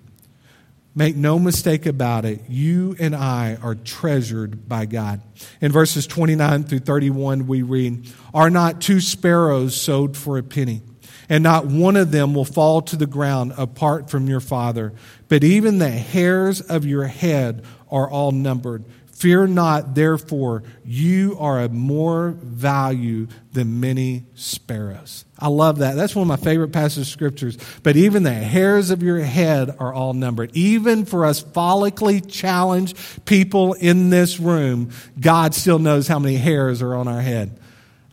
Make 0.97 1.15
no 1.15 1.37
mistake 1.37 1.85
about 1.85 2.25
it, 2.25 2.41
you 2.49 2.95
and 2.97 3.15
I 3.15 3.55
are 3.61 3.75
treasured 3.75 4.67
by 4.67 4.87
God. 4.87 5.21
In 5.61 5.71
verses 5.71 6.07
29 6.07 6.63
through 6.63 6.79
31, 6.79 7.45
we 7.45 7.61
read, 7.61 8.11
Are 8.33 8.49
not 8.49 8.81
two 8.81 8.99
sparrows 8.99 9.79
sowed 9.79 10.17
for 10.17 10.39
a 10.39 10.43
penny? 10.43 10.81
And 11.29 11.43
not 11.43 11.67
one 11.67 11.97
of 11.97 12.09
them 12.09 12.33
will 12.33 12.45
fall 12.45 12.81
to 12.81 12.95
the 12.95 13.05
ground 13.05 13.53
apart 13.59 14.09
from 14.09 14.27
your 14.27 14.39
Father. 14.39 14.91
But 15.27 15.43
even 15.43 15.77
the 15.77 15.91
hairs 15.91 16.61
of 16.61 16.83
your 16.83 17.05
head 17.05 17.63
are 17.91 18.09
all 18.09 18.31
numbered. 18.31 18.83
Fear 19.17 19.47
not, 19.47 19.95
therefore, 19.95 20.61
you 20.85 21.37
are 21.39 21.61
of 21.61 21.73
more 21.73 22.35
value 22.39 23.27
than 23.51 23.79
many 23.79 24.25
sparrows. 24.35 25.25
I 25.39 25.47
love 25.47 25.79
that. 25.79 25.95
That's 25.95 26.15
one 26.15 26.21
of 26.21 26.27
my 26.27 26.35
favorite 26.35 26.71
passages 26.71 27.07
of 27.07 27.13
scriptures. 27.13 27.57
But 27.81 27.97
even 27.97 28.21
the 28.21 28.31
hairs 28.31 28.91
of 28.91 29.01
your 29.01 29.19
head 29.21 29.75
are 29.79 29.91
all 29.91 30.13
numbered. 30.13 30.51
Even 30.53 31.03
for 31.03 31.25
us 31.25 31.43
follically 31.43 32.31
challenged 32.31 32.95
people 33.25 33.73
in 33.73 34.11
this 34.11 34.39
room, 34.39 34.91
God 35.19 35.55
still 35.55 35.79
knows 35.79 36.07
how 36.07 36.19
many 36.19 36.35
hairs 36.35 36.83
are 36.83 36.93
on 36.93 37.07
our 37.07 37.21
head. 37.21 37.59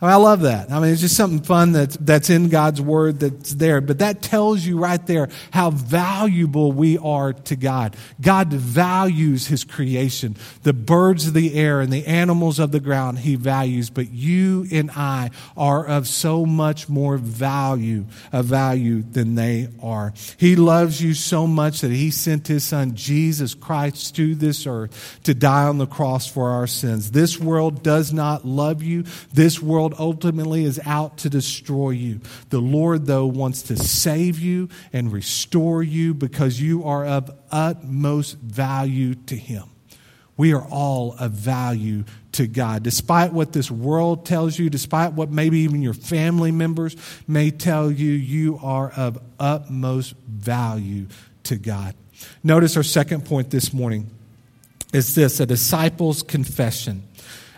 Oh, 0.04 0.06
I 0.06 0.16
love 0.16 0.42
that. 0.42 0.70
I 0.70 0.80
mean, 0.80 0.90
it's 0.90 1.00
just 1.00 1.16
something 1.16 1.42
fun 1.42 1.72
that's, 1.72 1.96
that's 1.96 2.28
in 2.28 2.50
God's 2.50 2.78
word 2.78 3.20
that's 3.20 3.54
there. 3.54 3.80
But 3.80 4.00
that 4.00 4.20
tells 4.20 4.62
you 4.62 4.76
right 4.76 5.04
there 5.06 5.30
how 5.50 5.70
valuable 5.70 6.72
we 6.72 6.98
are 6.98 7.32
to 7.32 7.56
God. 7.56 7.96
God 8.20 8.52
values 8.52 9.46
his 9.46 9.64
creation. 9.64 10.36
The 10.62 10.74
birds 10.74 11.28
of 11.28 11.32
the 11.32 11.54
air 11.54 11.80
and 11.80 11.90
the 11.90 12.04
animals 12.04 12.58
of 12.58 12.70
the 12.70 12.80
ground 12.80 13.20
he 13.20 13.36
values. 13.36 13.88
But 13.88 14.10
you 14.10 14.66
and 14.70 14.90
I 14.90 15.30
are 15.56 15.86
of 15.86 16.06
so 16.06 16.44
much 16.44 16.86
more 16.86 17.16
value, 17.16 18.04
a 18.30 18.42
value 18.42 19.04
than 19.04 19.36
they 19.36 19.68
are. 19.82 20.12
He 20.36 20.54
loves 20.54 21.00
you 21.00 21.14
so 21.14 21.46
much 21.46 21.80
that 21.80 21.92
he 21.92 22.10
sent 22.10 22.46
his 22.46 22.64
son, 22.64 22.94
Jesus 22.94 23.54
Christ, 23.54 24.14
to 24.16 24.34
this 24.34 24.66
earth 24.66 25.20
to 25.22 25.32
die 25.32 25.64
on 25.64 25.78
the 25.78 25.86
cross 25.86 26.26
for 26.26 26.50
our 26.50 26.66
sins. 26.66 27.12
This 27.12 27.40
world 27.40 27.82
does 27.82 28.12
not 28.12 28.44
love 28.44 28.82
you. 28.82 29.04
This 29.32 29.62
ultimately 29.98 30.64
is 30.64 30.80
out 30.84 31.18
to 31.18 31.30
destroy 31.30 31.90
you. 31.90 32.20
The 32.50 32.60
Lord, 32.60 33.06
though, 33.06 33.26
wants 33.26 33.62
to 33.64 33.76
save 33.76 34.38
you 34.38 34.68
and 34.92 35.12
restore 35.12 35.82
you 35.82 36.14
because 36.14 36.60
you 36.60 36.84
are 36.84 37.04
of 37.04 37.30
utmost 37.50 38.38
value 38.38 39.14
to 39.14 39.36
Him. 39.36 39.64
We 40.36 40.52
are 40.52 40.66
all 40.66 41.14
of 41.18 41.32
value 41.32 42.04
to 42.32 42.46
God. 42.46 42.82
Despite 42.82 43.32
what 43.32 43.52
this 43.52 43.70
world 43.70 44.26
tells 44.26 44.58
you, 44.58 44.68
despite 44.68 45.12
what 45.12 45.30
maybe 45.30 45.60
even 45.60 45.82
your 45.82 45.94
family 45.94 46.50
members 46.50 46.96
may 47.28 47.50
tell 47.50 47.90
you, 47.90 48.10
you 48.10 48.58
are 48.62 48.90
of 48.96 49.18
utmost 49.38 50.14
value 50.26 51.06
to 51.44 51.56
God. 51.56 51.94
Notice 52.42 52.76
our 52.76 52.82
second 52.82 53.24
point 53.24 53.50
this 53.50 53.72
morning 53.72 54.10
is 54.92 55.14
this 55.14 55.40
a 55.40 55.46
disciple's 55.46 56.22
confession 56.22 57.02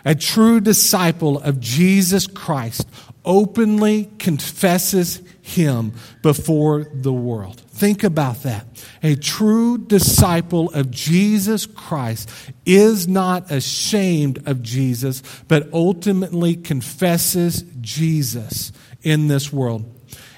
A 0.07 0.15
true 0.15 0.61
disciple 0.61 1.37
of 1.41 1.59
Jesus 1.59 2.27
Christ 2.27 2.87
openly 3.25 4.09
confesses 4.19 5.21
him 5.41 5.91
before 6.21 6.85
the 6.93 7.11
world. 7.11 7.59
Think 7.59 8.05
about 8.05 8.43
that. 8.43 8.65
A 9.03 9.15
true 9.15 9.77
disciple 9.77 10.71
of 10.71 10.91
Jesus 10.91 11.65
Christ 11.65 12.29
is 12.65 13.05
not 13.05 13.51
ashamed 13.51 14.47
of 14.47 14.63
Jesus, 14.63 15.23
but 15.49 15.67
ultimately 15.73 16.55
confesses 16.55 17.63
Jesus 17.81 18.71
in 19.01 19.27
this 19.27 19.51
world. 19.51 19.93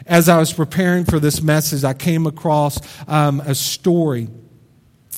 As 0.08 0.30
I 0.30 0.40
was 0.40 0.52
preparing 0.52 1.06
for 1.06 1.20
this 1.20 1.44
message, 1.44 1.84
I 1.84 1.94
came 1.94 2.26
across 2.26 2.80
um, 3.08 3.40
a 3.42 3.54
story 3.54 4.30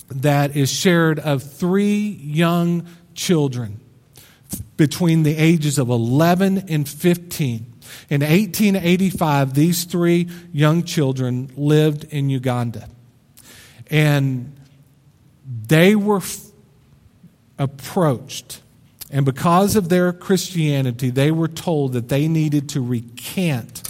that 0.10 0.58
is 0.58 0.70
shared 0.70 1.20
of 1.20 1.42
three 1.42 2.10
young 2.10 2.86
children 3.14 3.81
between 4.82 5.22
the 5.22 5.38
ages 5.38 5.78
of 5.78 5.90
11 5.90 6.66
and 6.68 6.90
15. 6.90 7.58
In 8.10 8.22
1885, 8.22 9.54
these 9.54 9.84
three 9.84 10.28
young 10.52 10.82
children 10.82 11.52
lived 11.56 12.04
in 12.06 12.32
Uganda. 12.32 12.90
And 13.92 14.60
they 15.68 15.96
were 15.96 16.18
f- 16.18 16.48
approached. 17.60 18.64
And 19.12 19.24
because 19.24 19.76
of 19.76 19.90
their 19.90 20.12
Christianity, 20.14 21.12
they 21.12 21.30
were 21.30 21.48
told 21.48 21.94
that 21.94 22.10
they 22.10 22.28
needed 22.28 22.70
to 22.70 22.82
recant 22.82 23.84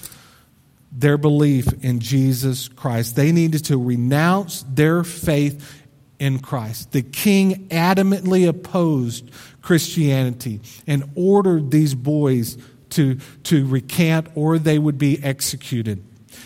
their 0.91 1.17
belief 1.17 1.67
in 1.85 2.01
Jesus 2.01 2.67
Christ. 2.67 3.15
They 3.15 3.31
needed 3.31 3.63
to 3.65 3.81
renounce 3.81 4.63
their 4.63 5.05
faith 5.05 5.81
in 6.21 6.39
Christ. 6.39 6.91
The 6.91 7.01
king 7.01 7.67
adamantly 7.69 8.47
opposed 8.47 9.31
Christianity 9.61 10.61
and 10.87 11.09
ordered 11.15 11.71
these 11.71 11.93
boys 11.95 12.57
to, 12.91 13.15
to 13.43 13.65
recant 13.67 14.27
or 14.35 14.57
they 14.57 14.77
would 14.77 14.97
be 14.97 15.21
executed. 15.23 16.03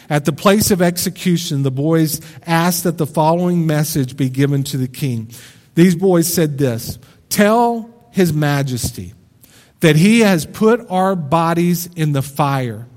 At 0.10 0.26
the 0.26 0.34
place 0.34 0.72
of 0.72 0.82
execution, 0.82 1.64
the 1.64 1.72
boys 1.72 2.22
asked 2.46 2.84
that 2.84 2.98
the 2.98 3.08
following 3.08 3.66
message 3.66 4.18
be 4.18 4.30
given 4.30 4.64
to 4.66 4.78
the 4.78 4.88
king. 4.88 5.32
These 5.76 5.96
boys 5.96 6.32
said 6.32 6.58
this 6.58 7.00
Tell 7.30 7.90
his 8.12 8.34
majesty 8.34 9.14
that 9.80 9.96
he 9.96 10.22
has 10.22 10.46
put 10.46 10.90
our 10.90 11.16
bodies 11.16 11.88
in 11.96 12.14
the 12.14 12.22
fire, 12.22 12.88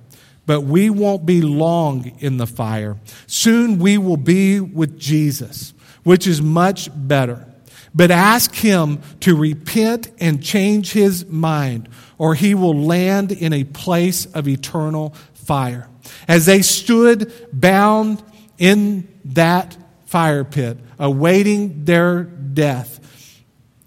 but 0.46 0.62
we 0.62 0.90
won't 0.90 1.26
be 1.26 1.42
long 1.42 2.12
in 2.20 2.36
the 2.36 2.46
fire. 2.46 2.96
Soon 3.26 3.78
we 3.78 3.98
will 3.98 4.16
be 4.16 4.60
with 4.60 4.98
Jesus, 4.98 5.74
which 6.04 6.26
is 6.26 6.40
much 6.40 6.88
better. 6.94 7.46
But 7.94 8.10
ask 8.10 8.54
him 8.54 9.00
to 9.20 9.36
repent 9.36 10.10
and 10.20 10.42
change 10.42 10.92
his 10.92 11.26
mind, 11.26 11.88
or 12.18 12.34
he 12.34 12.54
will 12.54 12.78
land 12.78 13.32
in 13.32 13.52
a 13.52 13.64
place 13.64 14.26
of 14.26 14.46
eternal 14.46 15.14
fire. 15.34 15.88
As 16.26 16.46
they 16.46 16.62
stood 16.62 17.32
bound 17.52 18.22
in 18.58 19.08
that 19.24 19.76
fire 20.06 20.44
pit, 20.44 20.78
awaiting 20.98 21.84
their 21.84 22.22
death, 22.24 22.98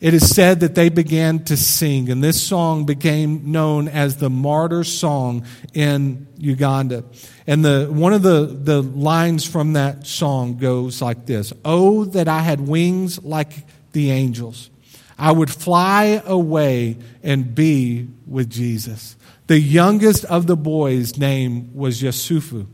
it 0.01 0.15
is 0.15 0.33
said 0.33 0.61
that 0.61 0.73
they 0.73 0.89
began 0.89 1.43
to 1.43 1.55
sing, 1.55 2.09
and 2.09 2.23
this 2.23 2.41
song 2.41 2.85
became 2.85 3.51
known 3.51 3.87
as 3.87 4.17
the 4.17 4.31
martyr 4.31 4.83
song 4.83 5.45
in 5.75 6.25
Uganda. 6.37 7.03
And 7.45 7.63
the, 7.63 7.87
one 7.87 8.11
of 8.11 8.23
the, 8.23 8.47
the 8.47 8.81
lines 8.81 9.45
from 9.45 9.73
that 9.73 10.07
song 10.07 10.57
goes 10.57 11.03
like 11.03 11.27
this 11.27 11.53
Oh, 11.63 12.05
that 12.05 12.27
I 12.27 12.39
had 12.39 12.61
wings 12.61 13.23
like 13.23 13.53
the 13.91 14.11
angels. 14.11 14.69
I 15.17 15.31
would 15.31 15.51
fly 15.51 16.21
away 16.25 16.97
and 17.21 17.53
be 17.53 18.07
with 18.25 18.49
Jesus. 18.49 19.15
The 19.47 19.59
youngest 19.59 20.25
of 20.25 20.47
the 20.47 20.55
boys' 20.55 21.17
name 21.17 21.75
was 21.75 22.01
Yusufu. 22.01 22.67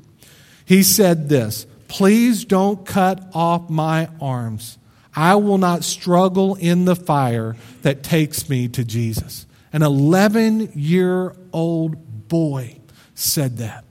He 0.63 0.83
said 0.83 1.29
this 1.29 1.65
Please 1.87 2.45
don't 2.45 2.85
cut 2.85 3.29
off 3.33 3.69
my 3.69 4.09
arms. 4.21 4.77
I 5.15 5.35
will 5.35 5.57
not 5.57 5.83
struggle 5.83 6.55
in 6.55 6.85
the 6.85 6.95
fire 6.95 7.55
that 7.81 8.03
takes 8.03 8.49
me 8.49 8.67
to 8.69 8.85
Jesus. 8.85 9.45
An 9.73 9.81
11 9.81 10.73
year 10.75 11.35
old 11.51 12.27
boy 12.27 12.77
said 13.15 13.57
that. 13.57 13.83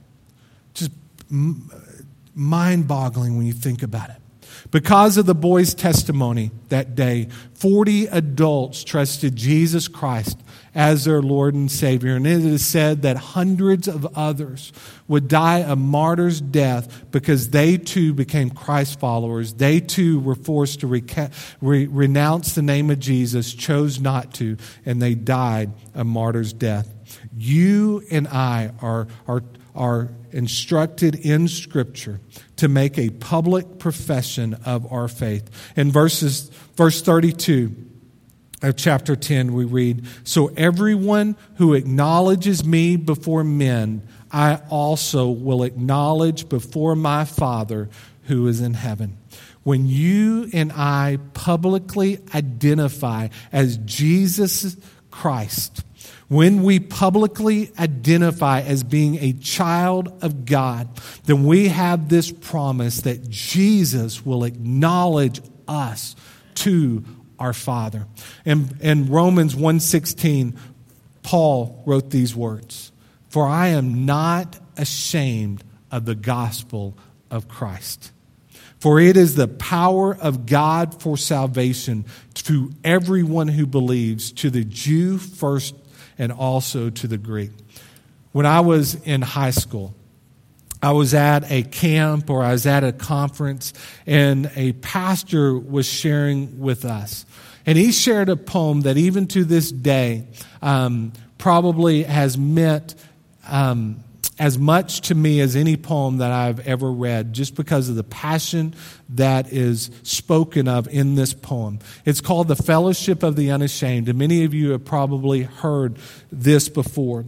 Just 0.73 0.91
mind 1.29 2.87
boggling 2.87 3.37
when 3.37 3.45
you 3.45 3.53
think 3.53 3.83
about 3.83 4.09
it. 4.09 4.21
Because 4.71 5.17
of 5.17 5.25
the 5.25 5.35
boy's 5.35 5.73
testimony 5.73 6.51
that 6.69 6.95
day, 6.95 7.29
40 7.53 8.07
adults 8.07 8.83
trusted 8.83 9.35
Jesus 9.35 9.87
Christ 9.87 10.39
as 10.75 11.05
their 11.05 11.21
Lord 11.21 11.55
and 11.55 11.71
Savior. 11.71 12.15
And 12.15 12.27
it 12.27 12.43
is 12.43 12.65
said 12.65 13.01
that 13.01 13.17
hundreds 13.17 13.87
of 13.87 14.05
others 14.17 14.73
would 15.07 15.27
die 15.27 15.59
a 15.59 15.75
martyr's 15.75 16.41
death 16.41 17.05
because 17.11 17.49
they 17.49 17.77
too 17.77 18.13
became 18.13 18.49
Christ 18.49 18.99
followers. 18.99 19.53
They 19.53 19.79
too 19.79 20.19
were 20.19 20.35
forced 20.35 20.81
to 20.81 20.87
reca- 20.87 21.31
re- 21.61 21.87
renounce 21.87 22.53
the 22.53 22.61
name 22.61 22.89
of 22.89 22.99
Jesus, 22.99 23.53
chose 23.53 23.99
not 23.99 24.33
to, 24.35 24.57
and 24.85 25.01
they 25.01 25.15
died 25.15 25.71
a 25.95 26.03
martyr's 26.03 26.53
death. 26.53 26.93
You 27.35 28.03
and 28.11 28.27
I 28.27 28.71
are, 28.81 29.07
are, 29.27 29.43
are 29.77 30.09
instructed 30.31 31.15
in 31.15 31.47
Scripture 31.47 32.19
to 32.57 32.67
make 32.67 32.97
a 32.97 33.09
public 33.09 33.79
profession 33.79 34.55
of 34.65 34.91
our 34.91 35.07
faith. 35.07 35.49
In 35.75 35.91
verses, 35.91 36.49
verse 36.75 37.01
32 37.01 37.75
of 38.61 38.75
chapter 38.75 39.15
10, 39.15 39.53
we 39.53 39.65
read 39.65 40.05
So 40.23 40.47
everyone 40.57 41.37
who 41.55 41.73
acknowledges 41.73 42.65
me 42.65 42.95
before 42.97 43.43
men, 43.43 44.07
I 44.31 44.61
also 44.69 45.29
will 45.29 45.63
acknowledge 45.63 46.49
before 46.49 46.95
my 46.95 47.23
Father 47.23 47.89
who 48.23 48.47
is 48.47 48.59
in 48.59 48.73
heaven. 48.73 49.17
When 49.63 49.87
you 49.87 50.49
and 50.53 50.71
I 50.71 51.19
publicly 51.33 52.19
identify 52.33 53.29
as 53.51 53.77
Jesus 53.77 54.77
Christ, 55.11 55.83
when 56.29 56.63
we 56.63 56.79
publicly 56.79 57.71
identify 57.79 58.61
as 58.61 58.83
being 58.83 59.15
a 59.15 59.33
child 59.33 60.11
of 60.21 60.45
God, 60.45 60.89
then 61.25 61.45
we 61.45 61.69
have 61.69 62.09
this 62.09 62.31
promise 62.31 63.01
that 63.01 63.29
Jesus 63.29 64.25
will 64.25 64.43
acknowledge 64.43 65.41
us 65.67 66.15
to 66.55 67.03
our 67.39 67.53
Father. 67.53 68.07
And 68.45 68.75
in 68.81 69.07
Romans 69.07 69.55
1:16, 69.55 70.55
Paul 71.23 71.83
wrote 71.85 72.09
these 72.09 72.35
words, 72.35 72.91
"For 73.29 73.47
I 73.47 73.67
am 73.67 74.05
not 74.05 74.59
ashamed 74.75 75.63
of 75.91 76.05
the 76.05 76.15
gospel 76.15 76.97
of 77.29 77.47
Christ." 77.47 78.11
For 78.79 78.99
it 78.99 79.17
is 79.17 79.35
the 79.35 79.47
power 79.47 80.15
of 80.15 80.45
God 80.45 81.01
for 81.01 81.17
salvation 81.17 82.05
to 82.35 82.71
everyone 82.83 83.47
who 83.47 83.65
believes, 83.65 84.31
to 84.33 84.49
the 84.49 84.63
Jew 84.63 85.17
first 85.17 85.73
and 86.17 86.31
also 86.31 86.89
to 86.89 87.07
the 87.07 87.17
Greek. 87.17 87.51
When 88.31 88.45
I 88.45 88.59
was 88.59 88.95
in 88.95 89.21
high 89.21 89.51
school, 89.51 89.93
I 90.81 90.91
was 90.91 91.13
at 91.13 91.51
a 91.51 91.63
camp 91.63 92.29
or 92.29 92.43
I 92.43 92.51
was 92.51 92.67
at 92.67 92.83
a 92.83 92.91
conference, 92.91 93.73
and 94.05 94.51
a 94.55 94.73
pastor 94.73 95.57
was 95.57 95.87
sharing 95.87 96.59
with 96.59 96.85
us. 96.85 97.25
And 97.65 97.77
he 97.77 97.91
shared 97.91 98.29
a 98.29 98.35
poem 98.35 98.81
that, 98.81 98.95
even 98.95 99.27
to 99.27 99.43
this 99.43 99.71
day, 99.71 100.27
um, 100.61 101.13
probably 101.37 102.03
has 102.03 102.37
meant 102.37 102.95
um, 103.47 104.03
as 104.39 104.57
much 104.57 105.01
to 105.01 105.15
me 105.15 105.39
as 105.39 105.55
any 105.55 105.75
poem 105.75 106.17
that 106.17 106.31
I've 106.31 106.65
ever 106.67 106.91
read, 106.91 107.33
just 107.33 107.55
because 107.55 107.89
of 107.89 107.95
the 107.95 108.03
passion 108.03 108.73
that 109.09 109.51
is 109.51 109.89
spoken 110.03 110.67
of 110.67 110.87
in 110.87 111.15
this 111.15 111.33
poem. 111.33 111.79
It's 112.05 112.21
called 112.21 112.47
The 112.47 112.55
Fellowship 112.55 113.23
of 113.23 113.35
the 113.35 113.51
Unashamed, 113.51 114.09
and 114.09 114.19
many 114.19 114.43
of 114.43 114.53
you 114.53 114.71
have 114.71 114.85
probably 114.85 115.43
heard 115.43 115.97
this 116.31 116.69
before. 116.69 117.25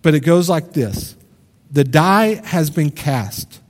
But 0.00 0.14
it 0.14 0.20
goes 0.20 0.48
like 0.48 0.72
this 0.72 1.16
The 1.70 1.84
die 1.84 2.46
has 2.46 2.70
been 2.70 2.90
cast. 2.90 3.60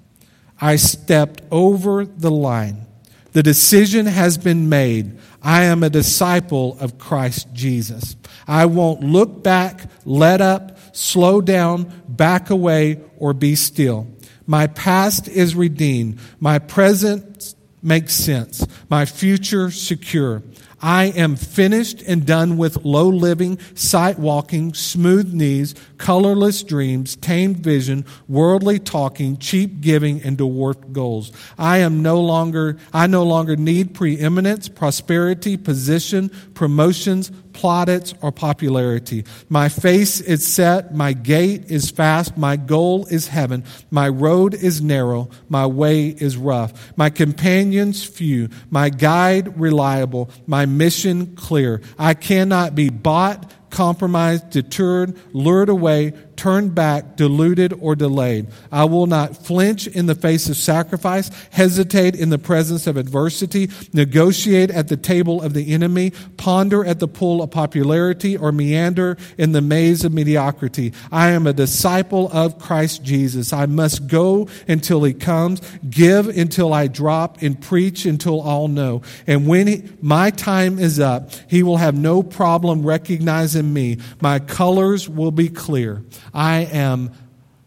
I 0.61 0.77
stepped 0.77 1.43
over 1.51 2.05
the 2.05 2.31
line. 2.31 2.87
The 3.33 3.43
decision 3.43 4.07
has 4.07 4.39
been 4.39 4.69
made. 4.69 5.19
I 5.43 5.65
am 5.65 5.83
a 5.83 5.91
disciple 5.91 6.77
of 6.79 6.99
Christ 6.99 7.49
Jesus. 7.53 8.15
I 8.47 8.67
won't 8.67 9.01
look 9.01 9.43
back, 9.43 9.91
let 10.05 10.41
up, 10.41 10.72
slow 10.93 11.41
down, 11.41 11.93
back 12.09 12.51
away, 12.51 13.01
or 13.19 13.33
be 13.33 13.55
still. 13.55 14.07
My 14.47 14.67
past 14.67 15.29
is 15.29 15.55
redeemed. 15.55 16.19
My 16.41 16.59
present 16.59 17.55
makes 17.83 18.15
sense. 18.15 18.67
My 18.89 19.05
future 19.05 19.71
secure. 19.71 20.43
I 20.81 21.07
am 21.07 21.37
finished 21.37 22.03
and 22.03 22.27
done 22.27 22.57
with 22.57 22.85
low 22.85 23.09
living, 23.09 23.59
sight 23.75 24.19
walking, 24.19 24.75
smooth 24.75 25.33
knees, 25.33 25.75
colorless 26.03 26.65
dreams, 26.65 27.15
tamed 27.15 27.59
vision, 27.59 28.05
worldly 28.27 28.77
talking, 28.81 29.37
cheap 29.37 29.81
giving, 29.81 30.21
and 30.23 30.37
dwarfed 30.37 30.93
goals. 30.93 31.31
I 31.57 31.79
am 31.79 32.03
no 32.03 32.21
longer, 32.21 32.77
I 32.93 33.07
no 33.07 33.23
longer 33.23 33.55
need 33.55 33.95
preeminence, 33.95 34.69
prosperity, 34.69 35.57
position, 35.57 36.29
promotions, 36.55 37.31
plaudits, 37.53 38.15
or 38.21 38.33
popularity. 38.33 39.25
My 39.49 39.69
face 39.69 40.21
is 40.21 40.45
set, 40.45 40.93
my 40.93 41.13
gait 41.13 41.71
is 41.71 41.89
fast, 41.91 42.37
my 42.37 42.57
goal 42.57 43.07
is 43.07 43.29
heaven, 43.29 43.63
my 43.93 44.09
road 44.09 44.55
is 44.55 44.83
narrow, 44.83 45.31
my 45.49 45.67
way 45.67 46.09
is 46.09 46.37
rough, 46.37 46.97
my 46.97 47.11
companions 47.11 48.03
few, 48.03 48.49
my 48.71 48.89
guide 48.89 49.61
reliable, 49.61 50.31
my 50.49 50.67
mission 50.67 51.37
clear. 51.37 51.81
I 51.97 52.15
cannot 52.15 52.75
be 52.75 52.91
bought, 52.91 53.53
compromised, 53.73 54.51
deterred, 54.51 55.19
lured 55.35 55.69
away, 55.69 56.13
turned 56.37 56.75
back, 56.75 57.17
deluded, 57.17 57.73
or 57.81 57.95
delayed. 57.95 58.47
I 58.71 58.85
will 58.85 59.07
not 59.07 59.37
flinch 59.37 59.87
in 59.87 60.07
the 60.07 60.15
face 60.15 60.49
of 60.49 60.57
sacrifice, 60.57 61.31
hesitate 61.51 62.15
in 62.15 62.31
the 62.31 62.39
presence 62.39 62.87
of 62.87 62.97
adversity, 62.97 63.71
negotiate 63.93 64.71
at 64.71 64.89
the 64.89 64.97
table 64.97 65.43
of 65.43 65.55
the 65.55 65.73
enemy, 65.73 66.13
ponder 66.37 66.85
at 66.85 66.99
the 66.99 67.09
pool 67.09 67.43
of 67.43 67.51
popularity, 67.51 68.37
or 68.37 68.53
meander 68.53 69.17
in 69.39 69.53
the 69.53 69.61
maze 69.61 70.05
of 70.05 70.13
mediocrity. 70.13 70.93
I 71.11 71.31
am 71.31 71.47
a 71.47 71.53
disciple 71.53 72.31
of 72.33 72.59
Christ 72.59 73.03
Jesus. 73.03 73.53
I 73.53 73.67
must 73.67 74.07
go 74.07 74.49
until 74.69 75.05
he 75.05 75.15
comes, 75.15 75.61
give 75.89 76.29
until 76.29 76.73
I 76.73 76.87
drop, 76.87 77.43
and 77.43 77.61
preach 77.61 78.07
until 78.07 78.41
all 78.41 78.69
know. 78.69 79.03
And 79.27 79.47
when 79.47 79.67
he, 79.67 79.83
my 80.01 80.31
time 80.31 80.79
is 80.79 81.01
up, 81.01 81.31
he 81.49 81.63
will 81.63 81.79
have 81.79 81.95
no 81.95 82.23
problem 82.23 82.85
recognizing 82.85 83.73
me. 83.73 83.99
My 84.21 84.39
colors 84.39 85.09
will 85.09 85.31
be 85.31 85.49
clear. 85.49 86.03
I 86.33 86.61
am 86.61 87.13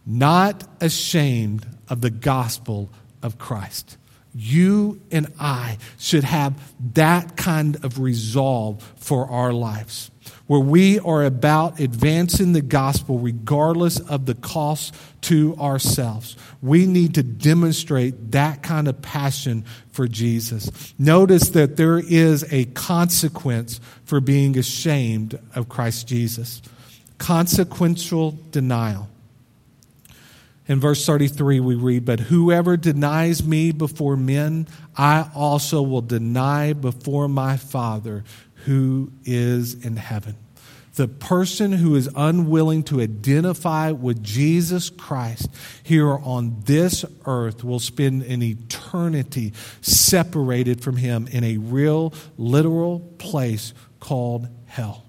not 0.06 0.64
ashamed 0.82 1.66
of 1.90 2.02
the 2.02 2.10
gospel 2.10 2.90
of 3.22 3.38
Christ. 3.38 3.98
You 4.34 5.02
and 5.12 5.32
I 5.40 5.78
should 5.98 6.26
have 6.26 6.60
that 6.94 7.38
kind 7.38 7.78
of 7.86 8.00
resolve 8.00 8.84
for 8.98 9.30
our 9.30 9.54
lives, 9.54 10.12
where 10.48 10.60
we 10.60 11.00
are 11.00 11.24
about 11.24 11.80
advancing 11.80 12.52
the 12.52 12.62
gospel 12.62 13.18
regardless 13.18 13.98
of 14.00 14.26
the 14.26 14.36
cost 14.36 14.94
to 15.22 15.56
ourselves. 15.56 16.36
We 16.62 16.86
need 16.86 17.16
to 17.16 17.24
demonstrate 17.24 18.32
that 18.32 18.62
kind 18.62 18.90
of 18.90 19.02
passion 19.02 19.64
for 19.92 20.06
Jesus. 20.06 20.94
Notice 21.00 21.50
that 21.50 21.78
there 21.78 22.00
is 22.00 22.46
a 22.52 22.66
consequence 22.66 23.80
for 24.04 24.20
being 24.20 24.58
ashamed 24.58 25.40
of 25.56 25.70
Christ 25.70 26.10
Jesus 26.10 26.62
consequential 27.18 28.38
denial. 28.52 29.10
In 30.68 30.80
verse 30.80 31.06
33, 31.06 31.60
we 31.60 31.76
read, 31.76 32.06
But 32.06 32.20
whoever 32.22 32.76
denies 32.76 33.44
me 33.44 33.72
before 33.72 34.18
men, 34.18 34.68
I 34.98 35.30
also 35.36 35.82
will 35.82 36.02
deny 36.02 36.74
before 36.74 37.28
my 37.28 37.58
Father 37.58 38.24
who 38.66 39.12
is 39.26 39.86
in 39.86 39.98
heaven. 39.98 40.36
The 40.96 41.08
person 41.08 41.74
who 41.74 41.96
is 41.96 42.10
unwilling 42.16 42.84
to 42.84 43.02
identify 43.02 43.92
with 43.92 44.24
Jesus 44.24 44.90
Christ 44.90 45.50
here 45.84 46.10
on 46.10 46.62
this 46.64 47.04
earth 47.26 47.64
will 47.64 47.80
spend 47.80 48.24
an 48.24 48.42
eternity 48.42 49.54
separated 49.82 50.82
from 50.82 50.96
him 50.96 51.28
in 51.28 51.44
a 51.44 51.58
real, 51.58 52.14
literal 52.38 53.02
place 53.18 53.74
called 54.00 54.48
hell 54.68 55.05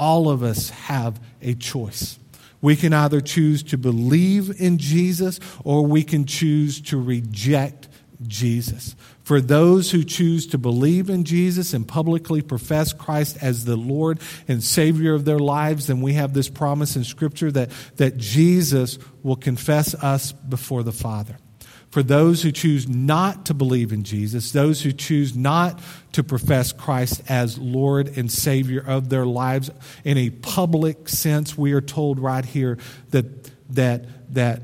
all 0.00 0.30
of 0.30 0.42
us 0.42 0.70
have 0.70 1.20
a 1.42 1.54
choice. 1.54 2.18
We 2.62 2.74
can 2.74 2.94
either 2.94 3.20
choose 3.20 3.62
to 3.64 3.76
believe 3.76 4.58
in 4.60 4.78
Jesus 4.78 5.38
or 5.62 5.84
we 5.84 6.02
can 6.02 6.24
choose 6.24 6.80
to 6.82 7.00
reject 7.00 7.88
Jesus. 8.26 8.96
For 9.22 9.42
those 9.42 9.90
who 9.90 10.02
choose 10.02 10.46
to 10.48 10.58
believe 10.58 11.10
in 11.10 11.24
Jesus 11.24 11.74
and 11.74 11.86
publicly 11.86 12.40
profess 12.40 12.94
Christ 12.94 13.36
as 13.42 13.66
the 13.66 13.76
Lord 13.76 14.20
and 14.48 14.64
Savior 14.64 15.14
of 15.14 15.26
their 15.26 15.38
lives, 15.38 15.86
then 15.86 16.00
we 16.00 16.14
have 16.14 16.32
this 16.32 16.48
promise 16.48 16.96
in 16.96 17.04
Scripture 17.04 17.52
that, 17.52 17.70
that 17.96 18.16
Jesus 18.16 18.98
will 19.22 19.36
confess 19.36 19.94
us 19.94 20.32
before 20.32 20.82
the 20.82 20.92
Father 20.92 21.36
for 21.90 22.04
those 22.04 22.42
who 22.42 22.52
choose 22.52 22.88
not 22.88 23.46
to 23.46 23.54
believe 23.54 23.92
in 23.92 24.04
Jesus, 24.04 24.52
those 24.52 24.82
who 24.82 24.92
choose 24.92 25.34
not 25.34 25.80
to 26.12 26.22
profess 26.22 26.72
Christ 26.72 27.22
as 27.28 27.58
Lord 27.58 28.16
and 28.16 28.30
Savior 28.30 28.82
of 28.86 29.08
their 29.08 29.26
lives 29.26 29.70
in 30.04 30.16
a 30.16 30.30
public 30.30 31.08
sense, 31.08 31.58
we 31.58 31.72
are 31.72 31.80
told 31.80 32.20
right 32.20 32.44
here 32.44 32.78
that, 33.10 33.50
that, 33.74 34.34
that 34.34 34.62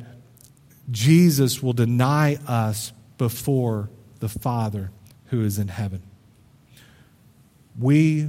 Jesus 0.90 1.62
will 1.62 1.72
deny 1.72 2.38
us 2.46 2.92
before 3.18 3.90
the 4.20 4.28
Father 4.28 4.90
who 5.26 5.42
is 5.42 5.58
in 5.58 5.68
heaven. 5.68 6.02
We 7.78 8.28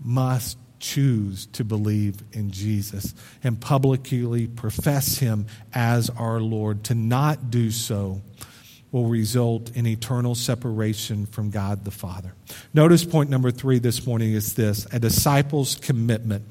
must 0.00 0.58
choose 0.84 1.46
to 1.46 1.64
believe 1.64 2.22
in 2.32 2.50
Jesus 2.50 3.14
and 3.42 3.58
publicly 3.58 4.46
profess 4.46 5.16
him 5.16 5.46
as 5.72 6.10
our 6.10 6.40
Lord. 6.40 6.84
To 6.84 6.94
not 6.94 7.50
do 7.50 7.70
so 7.70 8.20
will 8.94 9.06
result 9.06 9.72
in 9.74 9.88
eternal 9.88 10.36
separation 10.36 11.26
from 11.26 11.50
God 11.50 11.84
the 11.84 11.90
Father. 11.90 12.32
Notice 12.72 13.04
point 13.04 13.28
number 13.28 13.50
three 13.50 13.80
this 13.80 14.06
morning 14.06 14.34
is 14.34 14.54
this 14.54 14.86
a 14.92 15.00
disciple's 15.00 15.74
commitment. 15.74 16.44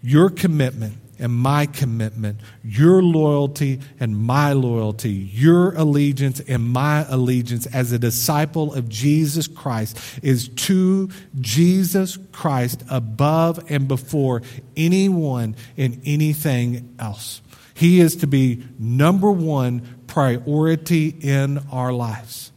Your 0.00 0.30
commitment 0.30 0.94
and 1.18 1.30
my 1.30 1.66
commitment, 1.66 2.40
your 2.64 3.02
loyalty 3.02 3.78
and 4.00 4.16
my 4.16 4.54
loyalty, 4.54 5.10
your 5.10 5.74
allegiance 5.74 6.40
and 6.40 6.66
my 6.66 7.04
allegiance 7.10 7.66
as 7.66 7.92
a 7.92 7.98
disciple 7.98 8.72
of 8.72 8.88
Jesus 8.88 9.46
Christ 9.46 9.98
is 10.22 10.48
to 10.48 11.10
Jesus 11.42 12.16
Christ 12.32 12.82
above 12.88 13.70
and 13.70 13.86
before 13.86 14.40
anyone 14.78 15.56
and 15.76 16.00
anything 16.06 16.96
else. 16.98 17.42
He 17.74 18.00
is 18.00 18.16
to 18.16 18.26
be 18.26 18.64
number 18.78 19.30
one 19.30 20.04
priority 20.06 21.08
in 21.08 21.58
our 21.70 21.92
lives. 21.92 22.52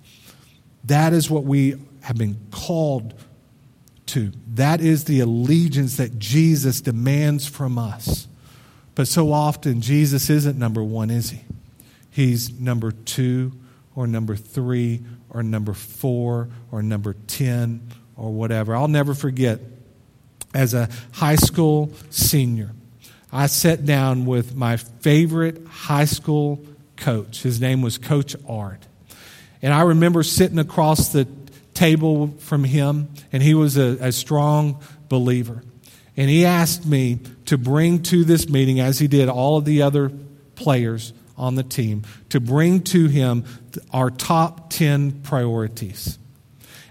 That 0.84 1.14
is 1.14 1.30
what 1.30 1.44
we 1.44 1.76
have 2.02 2.18
been 2.18 2.38
called 2.52 3.14
to. 4.08 4.32
That 4.54 4.82
is 4.82 5.06
the 5.06 5.22
allegiance 5.22 5.98
that 5.98 6.20
Jesus 6.20 6.82
demands 6.82 7.48
from 7.48 7.78
us. 7.78 8.28
But 8.94 9.08
so 9.08 9.34
often, 9.34 9.82
Jesus 9.82 10.30
isn't 10.30 10.58
number 10.58 10.84
one, 10.84 11.10
is 11.10 11.32
he? 11.32 11.42
He's 12.12 12.52
number 12.60 12.92
two, 12.92 13.52
or 13.96 14.08
number 14.08 14.36
three, 14.36 15.04
or 15.30 15.44
number 15.44 15.74
four, 15.74 16.50
or 16.72 16.82
number 16.82 17.14
10, 17.28 17.90
or 18.16 18.32
whatever. 18.32 18.76
I'll 18.76 18.88
never 18.88 19.14
forget, 19.14 19.60
as 20.54 20.74
a 20.74 20.88
high 21.12 21.36
school 21.36 21.92
senior, 22.10 22.72
I 23.32 23.48
sat 23.48 23.86
down 23.86 24.26
with 24.26 24.56
my 24.56 24.78
favorite 24.78 25.66
high 25.68 26.06
school 26.06 26.64
coach. 26.96 27.44
His 27.44 27.60
name 27.60 27.82
was 27.82 27.98
Coach 27.98 28.36
Art. 28.48 28.86
And 29.62 29.74
I 29.74 29.82
remember 29.82 30.24
sitting 30.24 30.60
across 30.60 31.10
the 31.10 31.28
table 31.74 32.28
from 32.40 32.64
him, 32.64 33.10
and 33.32 33.44
he 33.44 33.54
was 33.54 33.78
a, 33.78 33.98
a 34.00 34.12
strong 34.12 34.82
believer. 35.10 35.64
And 36.18 36.30
he 36.30 36.46
asked 36.46 36.86
me 36.86 37.20
to 37.48 37.58
bring 37.58 38.02
to 38.04 38.24
this 38.24 38.48
meeting, 38.48 38.80
as 38.80 39.00
he 39.00 39.08
did 39.08 39.28
all 39.28 39.58
of 39.58 39.66
the 39.66 39.82
other 39.82 40.12
players 40.56 41.14
on 41.38 41.56
the 41.56 41.64
team, 41.64 42.04
to 42.30 42.40
bring 42.40 42.82
to 42.82 43.08
him 43.08 43.44
our 43.92 44.10
top 44.10 44.70
10 44.70 45.22
priorities. 45.22 46.18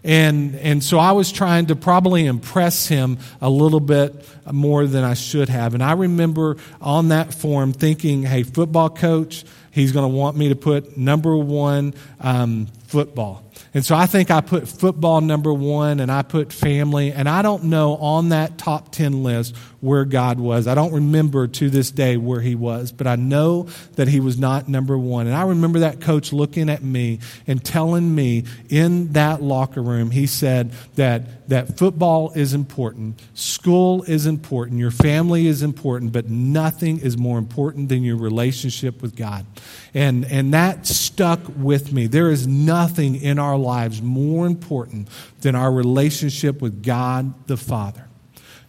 And, 0.05 0.55
and 0.57 0.85
so 0.85 0.99
I 0.99 1.13
was 1.13 1.33
trying 1.33 1.67
to 1.67 1.77
probably 1.77 2.27
impress 2.27 2.87
him 2.87 3.19
a 3.41 3.49
little 3.49 3.81
bit 3.81 4.29
more 4.53 4.87
than 4.87 5.03
I 5.03 5.15
should 5.15 5.49
have. 5.49 5.73
And 5.73 5.83
I 5.83 5.93
remember 5.93 6.59
on 6.83 7.09
that 7.09 7.33
form 7.33 7.73
thinking, 7.73 8.23
hey, 8.23 8.43
football 8.43 8.91
coach, 8.91 9.45
he's 9.71 9.93
going 9.93 10.11
to 10.11 10.15
want 10.15 10.37
me 10.37 10.51
to 10.51 10.57
put 10.57 10.99
number 10.99 11.35
one 11.35 11.95
um, 12.21 12.67
football. 12.87 13.43
And 13.73 13.85
so 13.85 13.97
I 13.97 14.05
think 14.05 14.31
I 14.31 14.43
put 14.43 14.69
football 14.69 15.23
number 15.23 15.53
one 15.53 16.01
and 16.01 16.13
I 16.13 16.21
put 16.21 16.53
family. 16.53 17.11
And 17.11 17.27
I 17.27 17.41
don't 17.41 17.65
know 17.65 17.97
on 17.97 18.29
that 18.29 18.59
top 18.59 18.93
10 18.93 19.23
list 19.23 19.57
where 19.85 20.07
God 20.07 20.41
was. 20.41 20.67
I 20.67 20.75
don't 20.75 20.95
remember 20.95 21.47
to 21.47 21.69
this 21.69 21.91
day 21.91 22.17
where 22.17 22.41
he 22.41 22.55
was, 22.55 22.91
but 22.91 23.07
I 23.07 23.17
know 23.17 23.69
that 23.97 24.09
he 24.09 24.19
was 24.19 24.39
not 24.39 24.67
number 24.67 24.97
one. 24.97 25.27
And 25.27 25.37
I 25.37 25.43
remember 25.43 25.81
that 25.81 26.01
coach 26.01 26.33
looking 26.33 26.71
at 26.71 26.83
me 26.83 27.19
and 27.47 27.63
telling 27.63 28.15
me 28.15 28.45
in 28.71 29.13
that 29.13 29.43
locker 29.43 29.83
room, 29.83 30.11
he 30.11 30.27
said 30.27 30.73
that, 30.95 31.51
that 31.51 31.77
football 31.77 32.33
is 32.35 32.55
important, 32.55 33.21
school 33.35 34.03
is 34.05 34.25
important, 34.25 34.81
your 34.81 34.91
family 34.91 35.47
is 35.47 35.63
important, 35.63 36.13
but 36.13 36.31
nothing 36.31 36.99
is 37.01 37.19
more 37.19 37.37
important 37.37 37.91
than 37.91 38.03
your 38.03 38.17
relationship 38.17 39.03
with 39.03 39.15
God. 39.15 39.45
And, 39.93 40.25
and 40.25 40.55
that 40.55 40.87
stuck 40.87 41.41
with 41.59 41.93
me. 41.93 42.07
There 42.07 42.31
is 42.31 42.47
nothing 42.47 43.17
in 43.17 43.39
our 43.39 43.59
lives 43.59 44.01
more 44.01 44.47
important 44.47 45.09
than 45.43 45.55
our 45.55 45.71
relationship 45.71 46.63
with 46.63 46.83
God 46.83 47.47
the 47.49 47.59
Father. 47.59 48.09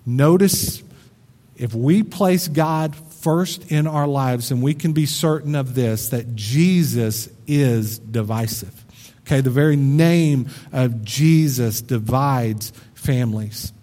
Notice 0.06 0.84
if 1.56 1.74
we 1.74 2.04
place 2.04 2.48
God 2.48 2.96
first 2.96 3.72
in 3.72 3.88
our 3.88 4.08
lives, 4.08 4.52
and 4.52 4.62
we 4.62 4.74
can 4.74 4.94
be 4.94 5.06
certain 5.06 5.56
of 5.56 5.74
this 5.74 6.10
that 6.10 6.36
Jesus 6.36 7.30
is 7.48 7.98
divisive. 7.98 8.86
Okay, 9.22 9.42
the 9.42 9.50
very 9.50 9.76
name 9.76 10.50
of 10.72 11.04
Jesus 11.04 11.82
divides 11.82 12.72
families. 12.94 13.74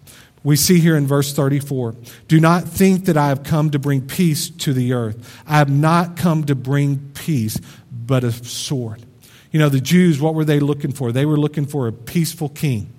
We 0.43 0.55
see 0.55 0.79
here 0.79 0.95
in 0.95 1.07
verse 1.07 1.33
34 1.33 1.95
Do 2.27 2.39
not 2.39 2.63
think 2.63 3.05
that 3.05 3.17
I 3.17 3.27
have 3.27 3.43
come 3.43 3.71
to 3.71 3.79
bring 3.79 4.05
peace 4.05 4.49
to 4.49 4.73
the 4.73 4.93
earth. 4.93 5.41
I 5.47 5.57
have 5.57 5.69
not 5.69 6.15
come 6.15 6.45
to 6.45 6.55
bring 6.55 7.11
peace, 7.13 7.59
but 7.91 8.23
a 8.23 8.31
sword. 8.31 9.05
You 9.51 9.59
know, 9.59 9.69
the 9.69 9.81
Jews, 9.81 10.19
what 10.19 10.35
were 10.35 10.45
they 10.45 10.59
looking 10.59 10.91
for? 10.91 11.11
They 11.11 11.25
were 11.25 11.37
looking 11.37 11.65
for 11.65 11.87
a 11.87 11.93
peaceful 11.93 12.49
king. 12.49 12.92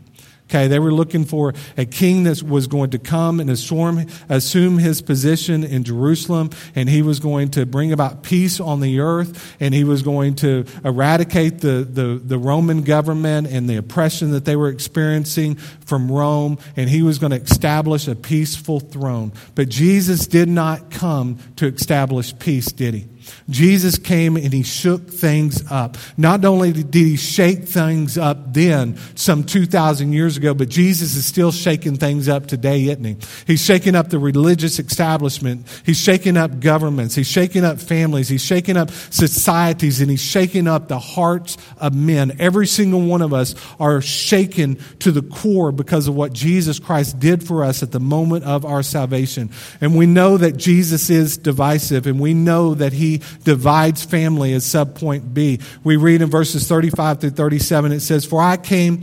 Okay, 0.51 0.69
they 0.69 0.79
were 0.79 0.93
looking 0.93 1.25
for 1.25 1.55
a 1.79 1.87
king 1.87 2.25
that 2.25 2.43
was 2.43 2.67
going 2.67 2.91
to 2.91 2.99
come 2.99 3.41
and 3.41 3.49
assume, 3.49 4.07
assume 4.29 4.77
his 4.77 5.01
position 5.01 5.65
in 5.65 5.85
Jerusalem, 5.85 6.51
and 6.75 6.87
he 6.89 7.01
was 7.01 7.19
going 7.19 7.51
to 7.53 7.65
bring 7.65 7.93
about 7.93 8.23
peace 8.23 8.61
on 8.61 8.81
the 8.81 9.01
earth, 9.01 9.57
and 9.59 9.73
he 9.73 9.85
was 9.85 10.03
going 10.03 10.35
to 10.37 10.67
eradicate 10.85 11.61
the, 11.61 11.89
the, 11.91 12.21
the 12.23 12.37
Roman 12.37 12.83
government 12.83 13.47
and 13.47 13.69
the 13.71 13.77
oppression 13.77 14.33
that 14.33 14.45
they 14.45 14.55
were 14.55 14.69
experiencing 14.69 15.55
from 15.55 16.13
Rome, 16.13 16.59
and 16.77 16.91
he 16.91 17.03
was 17.03 17.19
going 17.19 17.33
to 17.33 17.41
establish 17.41 18.07
a 18.07 18.15
peaceful 18.15 18.81
throne. 18.81 19.33
But 19.55 19.71
Jesus 19.71 20.27
did 20.27 20.49
not 20.49 20.91
come 20.91 21.39
to 21.57 21.67
establish 21.67 22.39
peace, 22.39 22.71
did 22.71 22.93
he? 22.93 23.09
Jesus 23.49 23.99
came 23.99 24.37
and 24.37 24.53
he 24.53 24.63
shook 24.63 25.11
things 25.11 25.63
up. 25.71 25.97
Not 26.17 26.45
only 26.45 26.73
did 26.73 26.95
he 26.95 27.17
shake 27.17 27.65
things 27.65 28.17
up 28.19 28.53
then, 28.53 28.99
some 29.15 29.45
2,000 29.45 30.13
years 30.13 30.37
ago, 30.37 30.55
but 30.55 30.69
Jesus 30.69 31.15
is 31.15 31.25
still 31.25 31.53
shaking 31.53 31.97
things 31.97 32.29
up 32.29 32.47
today, 32.47 32.85
isn't 32.85 33.05
he? 33.05 33.17
He's 33.47 33.65
shaking 33.65 33.95
up 33.95 34.11
the 34.11 34.19
religious 34.19 34.79
establishment. 34.79 35.67
He's 35.85 35.99
shaking 35.99 36.37
up 36.37 36.61
governments. 36.61 37.15
He's 37.15 37.27
shaking 37.27 37.65
up 37.65 37.79
families. 37.79 38.29
He's 38.29 38.45
shaking 38.45 38.77
up 38.77 38.91
societies 38.91 40.01
and 40.01 40.11
he's 40.11 40.23
shaking 40.23 40.69
up 40.69 40.89
the 40.89 40.99
hearts 40.99 41.57
of 41.79 41.95
men. 41.95 42.37
Every 42.39 42.67
single 42.67 43.03
one 43.03 43.23
of 43.23 43.33
us 43.33 43.55
are 43.79 44.01
shaken 44.01 44.79
to 45.01 45.13
the 45.13 45.23
core 45.23 45.73
because 45.73 46.09
of 46.09 46.15
what 46.15 46.33
Jesus 46.33 46.79
Christ 46.79 47.19
did 47.19 47.47
for 47.47 47.65
us 47.65 47.83
at 47.83 47.93
the 47.93 48.01
moment 48.01 48.45
of 48.45 48.65
our 48.65 48.83
salvation. 48.83 49.51
And 49.81 49.97
we 49.97 50.07
know 50.07 50.37
that 50.37 50.57
Jesus 50.57 51.11
is 51.11 51.37
divisive 51.37 52.07
and 52.07 52.19
we 52.21 52.35
know 52.35 52.75
that 52.75 52.93
he 52.93 53.13
divides 53.44 54.05
family 54.05 54.53
as 54.53 54.64
subpoint 54.64 55.35
B. 55.35 55.61
We 55.83 55.96
read 55.96 56.22
in 56.22 56.31
verses 56.31 56.68
35 56.68 57.20
through 57.20 57.31
37, 57.31 57.92
it 57.92 58.00
says, 58.00 58.24
For 58.24 58.40
I 58.40 58.57
came 58.57 59.03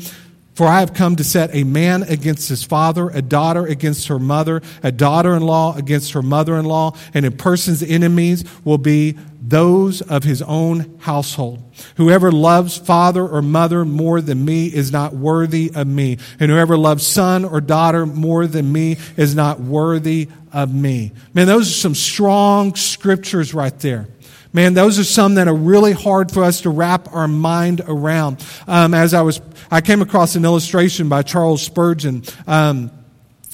for 0.54 0.68
I 0.68 0.82
have 0.82 0.94
come 0.94 1.16
to 1.16 1.24
set 1.24 1.56
a 1.56 1.64
man 1.64 2.04
against 2.04 2.50
his 2.50 2.64
father, 2.64 3.10
a 3.10 3.22
daughter 3.22 3.66
against 3.66 4.08
her 4.08 4.20
mother, 4.20 4.62
a 4.84 4.92
daughter 4.92 5.36
in 5.36 5.44
law 5.44 5.76
against 5.78 6.12
her 6.14 6.22
mother 6.22 6.58
in 6.58 6.66
law, 6.66 6.96
and 7.14 7.26
a 7.26 7.32
person's 7.32 7.82
enemies 7.82 8.44
will 8.66 8.78
be 8.78 9.18
those 9.42 10.02
of 10.02 10.24
his 10.24 10.42
own 10.42 10.98
household. 11.00 11.62
Whoever 11.96 12.32
loves 12.32 12.78
father 12.78 13.28
or 13.28 13.42
mother 13.42 13.86
more 13.86 14.22
than 14.22 14.46
me 14.46 14.68
is 14.68 14.92
not 14.92 15.14
worthy 15.14 15.72
of 15.74 15.88
me, 15.88 16.18
and 16.40 16.52
whoever 16.52 16.78
loves 16.78 17.06
son 17.08 17.44
or 17.46 17.62
daughter 17.62 18.06
more 18.06 18.46
than 18.46 18.72
me 18.72 18.98
is 19.18 19.34
not 19.36 19.60
worthy 19.60 20.30
of 20.54 20.74
me. 20.74 21.12
Man, 21.34 21.48
those 21.48 21.70
are 21.70 21.74
some 21.74 21.96
strong 21.96 22.76
scriptures 22.76 23.54
right 23.54 23.78
there. 23.80 24.08
Man, 24.54 24.74
those 24.74 25.00
are 25.00 25.06
some 25.06 25.36
that 25.36 25.48
are 25.48 25.56
really 25.56 25.94
hard 25.94 26.30
for 26.30 26.44
us 26.44 26.62
to 26.62 26.70
wrap 26.70 27.14
our 27.14 27.28
mind 27.28 27.82
around. 27.88 28.46
Um, 28.68 28.94
as 28.94 29.14
I 29.14 29.22
was, 29.22 29.40
I 29.70 29.80
came 29.80 30.02
across 30.02 30.36
an 30.36 30.44
illustration 30.44 31.08
by 31.08 31.22
Charles 31.22 31.62
Spurgeon, 31.62 32.24
um, 32.48 32.92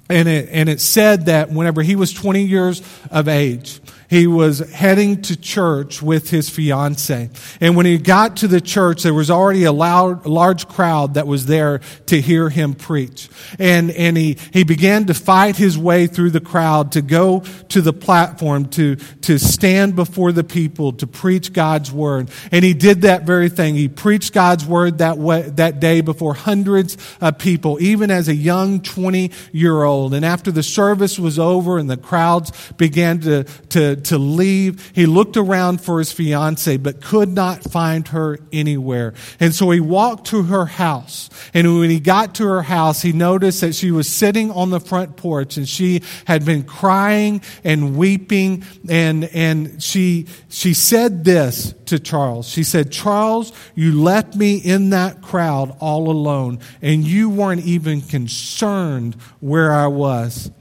and 0.09 0.27
it 0.27 0.49
and 0.51 0.69
it 0.69 0.81
said 0.81 1.27
that 1.27 1.51
whenever 1.51 1.83
he 1.83 1.95
was 1.95 2.13
20 2.13 2.43
years 2.43 2.81
of 3.11 3.27
age, 3.27 3.79
he 4.09 4.25
was 4.27 4.59
heading 4.59 5.21
to 5.23 5.35
church 5.35 6.01
with 6.01 6.29
his 6.29 6.49
fiance. 6.49 7.29
And 7.59 7.75
when 7.75 7.85
he 7.85 7.97
got 7.97 8.37
to 8.37 8.47
the 8.47 8.61
church, 8.61 9.03
there 9.03 9.13
was 9.13 9.29
already 9.29 9.65
a 9.65 9.71
loud, 9.71 10.25
large 10.25 10.67
crowd 10.67 11.15
that 11.15 11.27
was 11.27 11.45
there 11.45 11.79
to 12.07 12.21
hear 12.21 12.49
him 12.49 12.73
preach. 12.73 13.29
And, 13.59 13.91
and 13.91 14.15
he, 14.15 14.37
he 14.53 14.63
began 14.63 15.05
to 15.05 15.13
fight 15.13 15.57
his 15.57 15.77
way 15.77 16.07
through 16.07 16.31
the 16.31 16.39
crowd 16.39 16.93
to 16.93 17.01
go 17.01 17.41
to 17.69 17.81
the 17.81 17.93
platform, 17.93 18.69
to, 18.69 18.95
to 18.95 19.37
stand 19.37 19.95
before 19.95 20.31
the 20.31 20.43
people, 20.43 20.93
to 20.93 21.07
preach 21.07 21.51
God's 21.51 21.91
word. 21.91 22.29
And 22.51 22.63
he 22.63 22.73
did 22.73 23.01
that 23.01 23.23
very 23.23 23.49
thing. 23.49 23.75
He 23.75 23.89
preached 23.89 24.33
God's 24.33 24.65
word 24.65 24.99
that 24.99 25.17
way, 25.17 25.41
that 25.41 25.79
day 25.79 26.01
before 26.01 26.33
hundreds 26.33 26.97
of 27.19 27.37
people, 27.37 27.77
even 27.81 28.09
as 28.09 28.29
a 28.29 28.35
young 28.35 28.81
20 28.81 29.31
year 29.51 29.83
old. 29.83 30.13
And 30.13 30.23
after 30.23 30.51
the 30.51 30.63
service 30.63 31.19
was 31.19 31.37
over 31.37 31.77
and 31.77 31.89
the 31.89 31.97
crowds 31.97 32.51
began 32.77 33.19
to, 33.21 33.43
to, 33.43 33.96
to 34.05 34.17
leave. 34.17 34.91
He 34.93 35.05
looked 35.05 35.37
around 35.37 35.81
for 35.81 35.99
his 35.99 36.11
fiance, 36.11 36.77
but 36.77 37.01
could 37.01 37.29
not 37.29 37.63
find 37.63 38.07
her 38.09 38.39
anywhere. 38.51 39.13
And 39.39 39.53
so 39.53 39.69
he 39.71 39.79
walked 39.79 40.27
to 40.27 40.43
her 40.43 40.65
house. 40.65 41.29
And 41.53 41.79
when 41.79 41.89
he 41.89 41.99
got 41.99 42.35
to 42.35 42.45
her 42.45 42.61
house, 42.61 43.01
he 43.01 43.11
noticed 43.11 43.61
that 43.61 43.75
she 43.75 43.91
was 43.91 44.07
sitting 44.07 44.51
on 44.51 44.69
the 44.69 44.79
front 44.79 45.17
porch 45.17 45.57
and 45.57 45.67
she 45.67 46.01
had 46.25 46.45
been 46.45 46.63
crying 46.63 47.41
and 47.63 47.97
weeping. 47.97 48.63
And, 48.89 49.25
and 49.25 49.81
she, 49.81 50.27
she 50.49 50.73
said 50.73 51.23
this 51.23 51.73
to 51.85 51.99
Charles. 51.99 52.47
She 52.47 52.63
said, 52.63 52.91
Charles, 52.91 53.51
you 53.75 54.01
left 54.01 54.35
me 54.35 54.57
in 54.57 54.91
that 54.91 55.21
crowd 55.21 55.75
all 55.79 56.09
alone 56.09 56.59
and 56.81 57.05
you 57.05 57.29
weren't 57.29 57.65
even 57.65 58.01
concerned 58.01 59.15
where 59.39 59.73
I 59.73 59.87
was. 59.87 60.51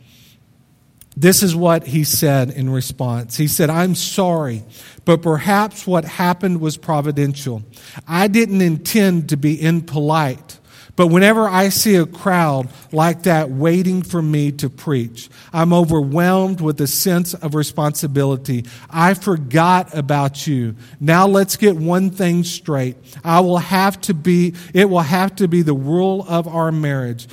This 1.17 1.43
is 1.43 1.57
what 1.57 1.87
he 1.87 2.05
said 2.05 2.51
in 2.51 2.69
response. 2.69 3.39
He 3.39 3.49
said, 3.49 3.71
I'm 3.71 3.95
sorry, 3.95 4.65
but 5.07 5.23
perhaps 5.23 5.87
what 5.87 6.05
happened 6.05 6.61
was 6.61 6.77
providential. 6.77 7.63
I 8.07 8.29
didn't 8.29 8.61
intend 8.61 9.31
to 9.31 9.39
be 9.39 9.61
impolite, 9.61 10.61
but 10.95 11.07
whenever 11.07 11.49
I 11.49 11.71
see 11.71 11.97
a 11.97 12.05
crowd 12.05 12.69
like 12.93 13.23
that 13.23 13.51
waiting 13.51 14.03
for 14.03 14.21
me 14.21 14.53
to 14.53 14.69
preach, 14.69 15.31
I'm 15.55 15.73
overwhelmed 15.73 16.61
with 16.61 16.79
a 16.83 16.87
sense 16.87 17.33
of 17.33 17.55
responsibility. 17.55 18.67
I 18.91 19.15
forgot 19.15 19.97
about 19.97 20.47
you. 20.47 20.77
Now 21.01 21.27
let's 21.27 21.57
get 21.57 21.77
one 21.77 22.11
thing 22.11 22.45
straight. 22.45 22.97
I 23.25 23.41
will 23.41 23.59
have 23.59 23.99
to 24.03 24.13
be, 24.13 24.55
it 24.75 24.91
will 24.91 25.01
have 25.01 25.35
to 25.37 25.49
be 25.49 25.63
the 25.63 25.75
rule 25.75 26.27
of 26.29 26.47
our 26.47 26.71
marriage 26.71 27.27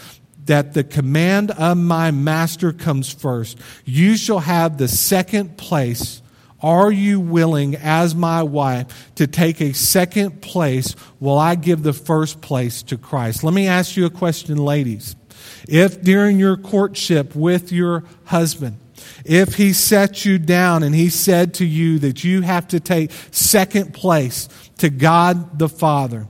that 0.46 0.74
the 0.74 0.84
command 0.84 1.52
of 1.52 1.78
my 1.78 2.12
master 2.12 2.74
comes 2.74 3.12
first. 3.12 3.58
You 3.86 4.18
shall 4.18 4.40
have 4.40 4.78
the 4.78 4.88
second 4.88 5.58
place. 5.58 6.22
Are 6.62 6.92
you 6.92 7.20
willing, 7.20 7.76
as 7.76 8.16
my 8.16 8.44
wife, 8.44 9.12
to 9.16 9.28
take 9.28 9.60
a 9.60 9.74
second 9.74 10.42
place 10.42 10.94
while 11.20 11.38
I 11.38 11.56
give 11.56 11.84
the 11.84 11.94
first 11.94 12.42
place 12.42 12.84
to 12.84 12.98
Christ? 12.98 13.44
Let 13.44 13.54
me 13.54 13.68
ask 13.68 13.98
you 13.98 14.06
a 14.06 14.10
question, 14.10 14.58
ladies. 14.58 15.16
If 15.68 16.02
during 16.02 16.40
your 16.40 16.56
courtship 16.56 17.36
with 17.36 17.72
your 17.72 18.06
husband, 18.26 18.78
if 19.26 19.56
he 19.56 19.74
set 19.74 20.24
you 20.24 20.38
down 20.38 20.84
and 20.84 20.96
he 20.96 21.10
said 21.10 21.56
to 21.56 21.66
you 21.66 22.00
that 22.00 22.24
you 22.24 22.42
have 22.42 22.68
to 22.70 22.80
take 22.80 23.12
second 23.32 23.94
place 23.94 24.48
to 24.78 24.90
God 24.90 25.60
the 25.60 25.70
Father, 25.70 26.28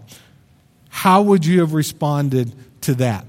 how 0.89 1.21
would 1.23 1.45
you 1.45 1.59
have 1.59 1.73
responded 1.73 2.53
to 2.81 2.95
that? 2.95 3.25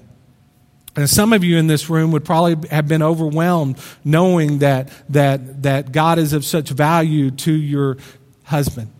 And 0.96 1.10
some 1.10 1.32
of 1.32 1.42
you 1.42 1.58
in 1.58 1.66
this 1.66 1.90
room 1.90 2.12
would 2.12 2.24
probably 2.24 2.68
have 2.68 2.86
been 2.86 3.02
overwhelmed 3.02 3.78
knowing 4.04 4.58
that, 4.58 4.92
that, 5.08 5.62
that 5.64 5.92
God 5.92 6.18
is 6.18 6.32
of 6.32 6.44
such 6.44 6.70
value 6.70 7.30
to 7.32 7.52
your 7.52 7.96
husband. 8.44 8.92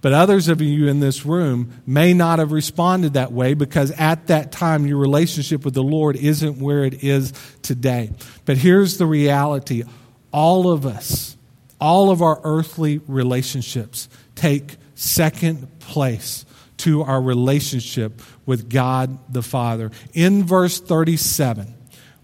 But 0.00 0.12
others 0.12 0.48
of 0.48 0.60
you 0.60 0.86
in 0.88 1.00
this 1.00 1.24
room 1.24 1.80
may 1.86 2.12
not 2.12 2.38
have 2.38 2.52
responded 2.52 3.14
that 3.14 3.32
way 3.32 3.54
because 3.54 3.90
at 3.92 4.26
that 4.26 4.52
time 4.52 4.86
your 4.86 4.98
relationship 4.98 5.64
with 5.64 5.72
the 5.72 5.82
Lord 5.82 6.16
isn't 6.16 6.58
where 6.58 6.84
it 6.84 7.02
is 7.02 7.32
today. 7.62 8.10
But 8.44 8.58
here's 8.58 8.98
the 8.98 9.06
reality 9.06 9.82
all 10.30 10.70
of 10.70 10.84
us, 10.84 11.38
all 11.80 12.10
of 12.10 12.20
our 12.20 12.38
earthly 12.44 12.98
relationships 13.06 14.10
take 14.34 14.76
second 14.94 15.78
place 15.78 16.44
to 16.78 17.02
our 17.02 17.22
relationship 17.22 18.20
with 18.46 18.68
God 18.68 19.18
the 19.32 19.42
Father. 19.42 19.90
In 20.12 20.44
verse 20.44 20.80
37, 20.80 21.74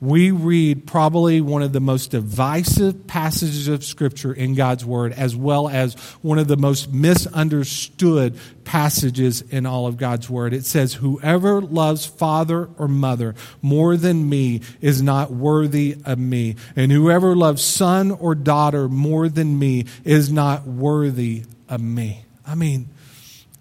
we 0.01 0.31
read 0.31 0.87
probably 0.87 1.43
one 1.43 1.63
of 1.63 1.75
the 1.75 1.81
most 1.81 2.11
divisive 2.11 3.07
passages 3.07 3.69
of 3.69 3.85
Scripture 3.85 4.33
in 4.33 4.55
God's 4.55 4.83
Word, 4.83 5.13
as 5.13 5.37
well 5.37 5.69
as 5.69 5.93
one 6.23 6.39
of 6.39 6.49
the 6.49 6.57
most 6.57 6.91
misunderstood 6.91 8.39
passages 8.65 9.43
in 9.43 9.67
all 9.67 9.87
of 9.87 9.99
God's 9.99 10.31
Word. 10.31 10.55
It 10.55 10.65
says, 10.65 10.95
Whoever 10.95 11.61
loves 11.61 12.07
father 12.07 12.71
or 12.79 12.89
mother 12.89 13.35
more 13.61 13.99
than 13.99 14.27
me 14.27 14.63
is 14.81 15.03
not 15.03 15.31
worthy 15.31 15.99
of 16.07 16.19
me, 16.19 16.57
and 16.75 16.91
whoever 16.91 17.37
loves 17.37 17.63
son 17.63 18.11
or 18.11 18.35
daughter 18.35 18.89
more 18.89 19.29
than 19.29 19.59
me 19.59 19.85
is 20.05 20.33
not 20.33 20.67
worthy 20.67 21.45
of 21.69 21.83
me. 21.83 22.25
I 22.47 22.55
mean, 22.55 22.89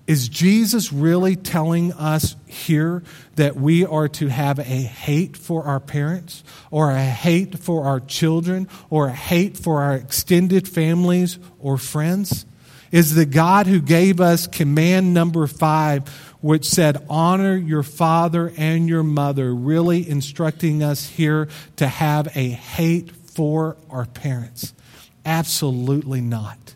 Is 0.10 0.28
Jesus 0.28 0.92
really 0.92 1.36
telling 1.36 1.94
us 1.94 2.36
here 2.48 3.04
that 3.36 3.56
we 3.56 3.86
are 3.86 4.08
to 4.08 4.28
have 4.28 4.58
a 4.58 4.64
hate 4.64 5.38
for 5.38 5.66
our 5.66 5.80
parents, 5.80 6.44
or 6.72 6.90
a 6.90 7.00
hate 7.00 7.60
for 7.60 7.86
our 7.86 8.00
children, 8.00 8.68
or 8.90 9.10
a 9.10 9.14
hate 9.14 9.56
for 9.56 9.84
our 9.84 9.94
extended 9.94 10.68
families 10.68 11.38
or 11.60 11.78
friends? 11.78 12.48
Is 12.92 13.14
the 13.14 13.28
God 13.28 13.68
who 13.68 13.80
gave 13.80 14.20
us 14.20 14.48
command 14.48 15.14
number 15.14 15.46
five, 15.46 16.08
which 16.42 16.68
said, 16.68 17.06
Honor 17.08 17.56
your 17.56 17.84
father 17.84 18.52
and 18.58 18.90
your 18.90 19.04
mother, 19.04 19.54
really 19.54 20.10
instructing 20.10 20.82
us 20.82 21.06
here 21.08 21.50
to 21.76 21.86
have 21.86 22.36
a 22.36 22.50
hate 22.50 23.12
for 23.12 23.78
our 23.92 24.08
parents? 24.08 24.74
Absolutely 25.24 26.22
not. 26.22 26.74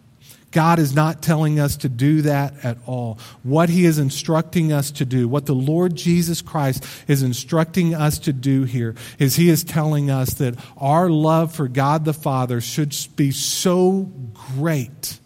God 0.54 0.80
is 0.80 0.96
not 0.96 1.22
telling 1.22 1.60
us 1.60 1.76
to 1.78 1.90
do 1.90 2.22
that 2.22 2.64
at 2.64 2.78
all. 2.86 3.20
What 3.44 3.70
He 3.70 3.86
is 3.86 4.00
instructing 4.00 4.72
us 4.72 4.92
to 4.92 5.06
do, 5.06 5.28
what 5.28 5.46
the 5.46 5.56
Lord 5.56 5.96
Jesus 5.96 6.42
Christ 6.42 6.86
is 7.08 7.22
instructing 7.22 7.94
us 7.94 8.20
to 8.20 8.32
do 8.32 8.64
here, 8.64 8.96
is 9.20 9.36
He 9.36 9.50
is 9.50 9.64
telling 9.64 10.10
us 10.10 10.36
that 10.36 10.56
our 10.78 11.10
love 11.10 11.54
for 11.54 11.68
God 11.68 12.06
the 12.06 12.14
Father 12.14 12.62
should 12.62 12.96
be 13.16 13.32
so 13.32 14.12
great 14.56 15.20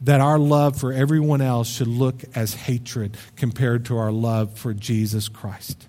that 0.00 0.20
our 0.20 0.38
love 0.38 0.78
for 0.78 0.92
everyone 0.92 1.40
else 1.40 1.68
should 1.68 1.88
look 1.88 2.22
as 2.34 2.54
hatred 2.54 3.16
compared 3.36 3.84
to 3.86 3.96
our 3.96 4.12
love 4.12 4.56
for 4.56 4.72
Jesus 4.72 5.28
Christ. 5.28 5.87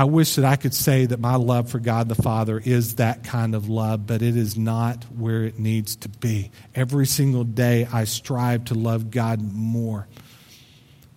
I 0.00 0.04
wish 0.04 0.36
that 0.36 0.46
I 0.46 0.56
could 0.56 0.72
say 0.72 1.04
that 1.04 1.20
my 1.20 1.34
love 1.34 1.68
for 1.68 1.78
God 1.78 2.08
the 2.08 2.14
Father 2.14 2.58
is 2.58 2.94
that 2.94 3.22
kind 3.22 3.54
of 3.54 3.68
love, 3.68 4.06
but 4.06 4.22
it 4.22 4.34
is 4.34 4.56
not 4.56 5.04
where 5.14 5.44
it 5.44 5.58
needs 5.58 5.94
to 5.96 6.08
be. 6.08 6.50
Every 6.74 7.06
single 7.06 7.44
day, 7.44 7.86
I 7.92 8.04
strive 8.04 8.64
to 8.64 8.74
love 8.74 9.10
God 9.10 9.42
more 9.42 10.08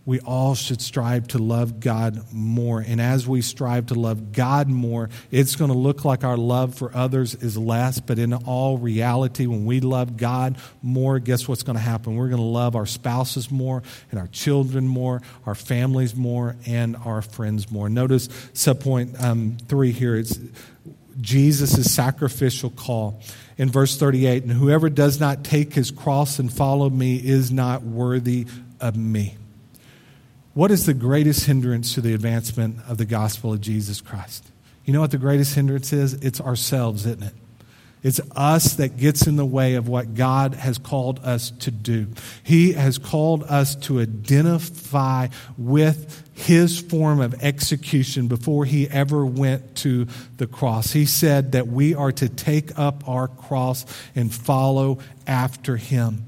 we 0.06 0.20
all 0.22 0.54
should 0.54 0.82
strive 0.82 1.30
to 1.30 1.38
love 1.38 1.80
God 1.80 2.34
more. 2.34 2.84
And 2.86 3.00
as 3.00 3.26
we 3.26 3.42
strive 3.42 3.86
to 3.88 3.94
love 3.94 4.34
God 4.34 4.68
more, 4.68 5.10
it's 5.32 5.56
going 5.56 5.72
to 5.72 5.78
look 5.78 6.04
like 6.04 6.26
our 6.26 6.36
love 6.36 6.76
for 6.76 6.94
others 6.94 7.36
is 7.36 7.58
less. 7.58 8.02
But 8.02 8.20
in 8.20 8.34
all 8.34 8.78
reality, 8.78 9.48
when 9.48 9.66
we 9.66 9.80
love 9.80 10.18
God 10.18 10.58
more, 10.82 11.20
guess 11.20 11.48
what's 11.48 11.64
going 11.64 11.78
to 11.78 11.82
happen? 11.82 12.18
We're 12.18 12.28
going 12.28 12.42
to 12.42 12.44
love 12.44 12.76
our 12.76 12.86
spouses 12.86 13.50
more, 13.50 13.82
and 14.12 14.20
our 14.20 14.28
children 14.28 14.88
more, 14.88 15.22
our 15.46 15.56
families 15.56 16.16
more, 16.16 16.58
and 16.66 16.98
our 16.98 17.22
friends 17.22 17.72
more. 17.72 17.88
Notice 17.88 18.28
subpoint 18.54 19.22
um, 19.24 19.56
three 19.70 19.94
here. 19.94 20.16
It's 20.18 20.38
Jesus' 21.22 21.94
sacrificial 21.94 22.72
call. 22.72 23.22
In 23.56 23.70
verse 23.70 23.98
38, 23.98 24.44
and 24.44 24.52
whoever 24.52 24.90
does 24.90 25.20
not 25.20 25.44
take 25.44 25.76
his 25.76 25.92
cross 25.92 26.40
and 26.40 26.52
follow 26.52 26.90
me 26.90 27.18
is 27.18 27.52
not 27.52 27.84
worthy 27.84 28.48
of 28.82 28.98
me. 28.98 29.38
What 30.54 30.70
is 30.70 30.86
the 30.86 30.94
greatest 30.94 31.46
hindrance 31.46 31.96
to 31.96 32.02
the 32.02 32.14
advancement 32.14 32.78
of 32.88 33.00
the 33.00 33.06
gospel 33.06 33.54
of 33.54 33.62
Jesus 33.62 34.02
Christ? 34.02 34.52
You 34.86 34.94
know 34.94 35.02
what 35.02 35.10
the 35.10 35.18
greatest 35.18 35.56
hindrance 35.56 35.92
is? 35.92 36.14
It's 36.14 36.40
ourselves, 36.40 37.08
isn't 37.08 37.24
it? 37.24 37.34
It's 38.04 38.20
us 38.36 38.74
that 38.76 38.98
gets 38.98 39.26
in 39.26 39.38
the 39.38 39.46
way 39.46 39.76
of 39.76 39.88
what 39.88 40.14
God 40.14 40.56
has 40.56 40.78
called 40.78 41.22
us 41.24 41.52
to 41.52 41.72
do. 41.72 42.08
He 42.44 42.74
has 42.74 42.98
called 42.98 43.44
us 43.44 43.76
to 43.78 44.02
identify 44.02 45.30
with 45.58 46.30
his 46.34 46.80
form 46.80 47.22
of 47.22 47.34
execution 47.42 48.28
before 48.28 48.66
he 48.66 48.90
ever 48.90 49.26
went 49.26 49.78
to 49.78 50.06
the 50.36 50.48
cross. 50.48 50.92
He 50.92 51.06
said 51.06 51.54
that 51.54 51.68
we 51.68 51.96
are 51.96 52.12
to 52.12 52.28
take 52.28 52.78
up 52.78 53.08
our 53.08 53.30
cross 53.30 53.86
and 54.16 54.32
follow 54.34 55.00
after 55.26 55.78
him. 55.78 56.26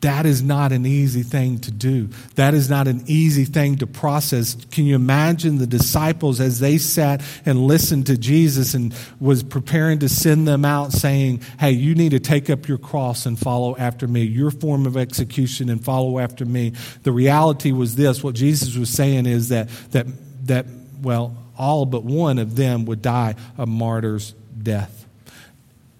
That 0.00 0.24
is 0.24 0.42
not 0.42 0.72
an 0.72 0.86
easy 0.86 1.22
thing 1.22 1.58
to 1.60 1.70
do. 1.70 2.08
That 2.36 2.54
is 2.54 2.70
not 2.70 2.88
an 2.88 3.04
easy 3.06 3.44
thing 3.44 3.76
to 3.78 3.86
process. 3.86 4.56
Can 4.70 4.86
you 4.86 4.94
imagine 4.94 5.58
the 5.58 5.66
disciples 5.66 6.40
as 6.40 6.58
they 6.58 6.78
sat 6.78 7.22
and 7.44 7.66
listened 7.66 8.06
to 8.06 8.16
Jesus 8.16 8.72
and 8.72 8.94
was 9.20 9.42
preparing 9.42 9.98
to 9.98 10.08
send 10.08 10.48
them 10.48 10.64
out 10.64 10.92
saying, 10.92 11.42
Hey, 11.58 11.72
you 11.72 11.94
need 11.94 12.12
to 12.12 12.20
take 12.20 12.48
up 12.48 12.66
your 12.66 12.78
cross 12.78 13.26
and 13.26 13.38
follow 13.38 13.76
after 13.76 14.08
me, 14.08 14.22
your 14.22 14.50
form 14.50 14.86
of 14.86 14.96
execution 14.96 15.68
and 15.68 15.84
follow 15.84 16.18
after 16.18 16.46
me. 16.46 16.72
The 17.02 17.12
reality 17.12 17.72
was 17.72 17.96
this 17.96 18.24
what 18.24 18.34
Jesus 18.34 18.76
was 18.76 18.88
saying 18.88 19.26
is 19.26 19.50
that, 19.50 19.68
that, 19.90 20.06
that 20.46 20.64
well, 21.02 21.36
all 21.58 21.84
but 21.84 22.04
one 22.04 22.38
of 22.38 22.56
them 22.56 22.86
would 22.86 23.02
die 23.02 23.34
a 23.58 23.66
martyr's 23.66 24.32
death. 24.62 25.06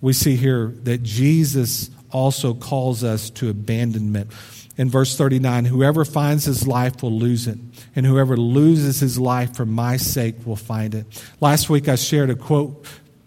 We 0.01 0.15
see 0.15 0.37
here 0.37 0.69
that 0.85 1.03
Jesus 1.03 1.91
also 2.13 2.55
calls 2.55 3.05
us 3.05 3.31
to 3.31 3.49
abandonment. 3.49 4.31
In 4.77 4.89
verse 4.89 5.17
39, 5.17 5.67
whoever 5.67 6.05
finds 6.05 6.45
his 6.45 6.67
life 6.67 7.03
will 7.03 7.13
lose 7.13 7.47
it, 7.47 7.59
and 7.95 8.07
whoever 8.07 8.37
loses 8.37 9.01
his 9.01 9.19
life 9.19 9.55
for 9.55 9.67
my 9.67 9.97
sake 9.97 10.47
will 10.47 10.57
find 10.57 10.95
it. 10.95 11.07
Last 11.41 11.69
week 11.69 11.89
I 11.89 11.97
shared 11.97 12.31
a 12.31 12.35
quote 12.35 12.87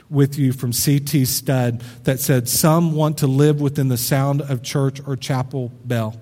with 0.10 0.38
you 0.38 0.54
from 0.54 0.74
C.T. 0.74 1.26
Studd 1.26 1.82
that 2.04 2.20
said, 2.20 2.48
Some 2.48 2.94
want 2.94 3.20
to 3.20 3.28
live 3.28 3.62
within 3.62 3.88
the 3.88 3.98
sound 3.98 4.42
of 4.42 4.64
church 4.64 5.02
or 5.06 5.16
chapel 5.16 5.72
bell. 5.84 6.20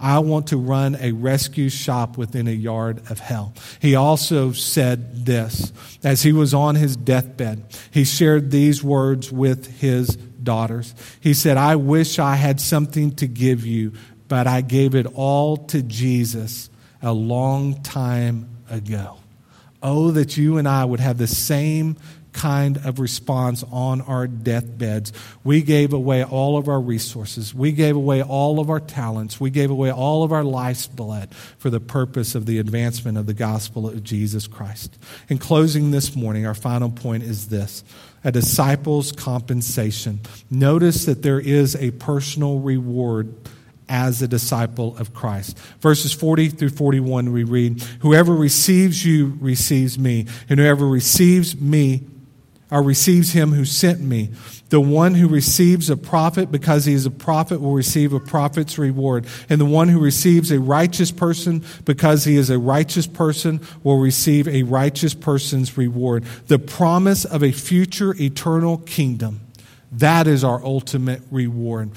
I 0.00 0.18
want 0.18 0.48
to 0.48 0.56
run 0.56 0.96
a 1.00 1.12
rescue 1.12 1.68
shop 1.68 2.18
within 2.18 2.48
a 2.48 2.52
yard 2.52 3.10
of 3.10 3.20
hell. 3.20 3.54
He 3.80 3.94
also 3.94 4.52
said 4.52 5.24
this 5.24 5.72
as 6.02 6.22
he 6.22 6.32
was 6.32 6.52
on 6.52 6.74
his 6.74 6.96
deathbed. 6.96 7.64
He 7.90 8.04
shared 8.04 8.50
these 8.50 8.82
words 8.82 9.32
with 9.32 9.80
his 9.80 10.18
daughters. 10.44 10.94
He 11.20 11.34
said, 11.34 11.56
I 11.56 11.76
wish 11.76 12.18
I 12.18 12.36
had 12.36 12.60
something 12.60 13.14
to 13.16 13.26
give 13.26 13.66
you, 13.66 13.92
but 14.28 14.46
I 14.46 14.60
gave 14.60 14.94
it 14.94 15.06
all 15.14 15.56
to 15.56 15.82
Jesus 15.82 16.70
a 17.02 17.12
long 17.12 17.82
time 17.82 18.48
ago. 18.70 19.18
Oh, 19.82 20.12
that 20.12 20.36
you 20.36 20.56
and 20.58 20.66
I 20.66 20.84
would 20.84 21.00
have 21.00 21.18
the 21.18 21.26
same 21.26 21.96
kind 22.34 22.78
of 22.84 22.98
response 22.98 23.64
on 23.70 24.00
our 24.02 24.26
deathbeds. 24.26 25.12
We 25.44 25.62
gave 25.62 25.92
away 25.92 26.24
all 26.24 26.58
of 26.58 26.68
our 26.68 26.80
resources. 26.80 27.54
We 27.54 27.72
gave 27.72 27.96
away 27.96 28.22
all 28.22 28.60
of 28.60 28.68
our 28.68 28.80
talents. 28.80 29.40
We 29.40 29.50
gave 29.50 29.70
away 29.70 29.90
all 29.90 30.24
of 30.24 30.32
our 30.32 30.44
life's 30.44 30.86
blood 30.86 31.34
for 31.56 31.70
the 31.70 31.80
purpose 31.80 32.34
of 32.34 32.44
the 32.44 32.58
advancement 32.58 33.16
of 33.16 33.26
the 33.26 33.34
gospel 33.34 33.88
of 33.88 34.02
Jesus 34.02 34.46
Christ. 34.46 34.98
In 35.28 35.38
closing 35.38 35.92
this 35.92 36.14
morning, 36.14 36.44
our 36.44 36.54
final 36.54 36.90
point 36.90 37.22
is 37.22 37.48
this 37.48 37.84
a 38.24 38.32
disciple's 38.32 39.12
compensation. 39.12 40.20
Notice 40.50 41.04
that 41.04 41.22
there 41.22 41.40
is 41.40 41.76
a 41.76 41.90
personal 41.92 42.58
reward 42.58 43.34
as 43.88 44.22
a 44.22 44.28
disciple 44.28 44.96
of 44.96 45.12
Christ. 45.12 45.58
Verses 45.80 46.12
40 46.12 46.48
through 46.48 46.70
41, 46.70 47.32
we 47.32 47.44
read, 47.44 47.82
Whoever 48.00 48.34
receives 48.34 49.04
you 49.04 49.36
receives 49.40 49.98
me, 49.98 50.26
and 50.48 50.58
whoever 50.58 50.88
receives 50.88 51.60
me 51.60 52.06
or 52.74 52.82
receives 52.82 53.30
him 53.30 53.52
who 53.52 53.64
sent 53.64 54.00
me. 54.00 54.30
The 54.70 54.80
one 54.80 55.14
who 55.14 55.28
receives 55.28 55.90
a 55.90 55.96
prophet 55.96 56.50
because 56.50 56.84
he 56.84 56.92
is 56.92 57.06
a 57.06 57.10
prophet 57.10 57.60
will 57.60 57.72
receive 57.72 58.12
a 58.12 58.18
prophet's 58.18 58.78
reward. 58.78 59.26
And 59.48 59.60
the 59.60 59.64
one 59.64 59.88
who 59.88 60.00
receives 60.00 60.50
a 60.50 60.58
righteous 60.58 61.12
person 61.12 61.64
because 61.84 62.24
he 62.24 62.34
is 62.34 62.50
a 62.50 62.58
righteous 62.58 63.06
person 63.06 63.60
will 63.84 64.00
receive 64.00 64.48
a 64.48 64.64
righteous 64.64 65.14
person's 65.14 65.78
reward. 65.78 66.24
The 66.48 66.58
promise 66.58 67.24
of 67.24 67.44
a 67.44 67.52
future 67.52 68.12
eternal 68.20 68.78
kingdom. 68.78 69.40
That 69.92 70.26
is 70.26 70.42
our 70.42 70.60
ultimate 70.64 71.22
reward. 71.30 71.92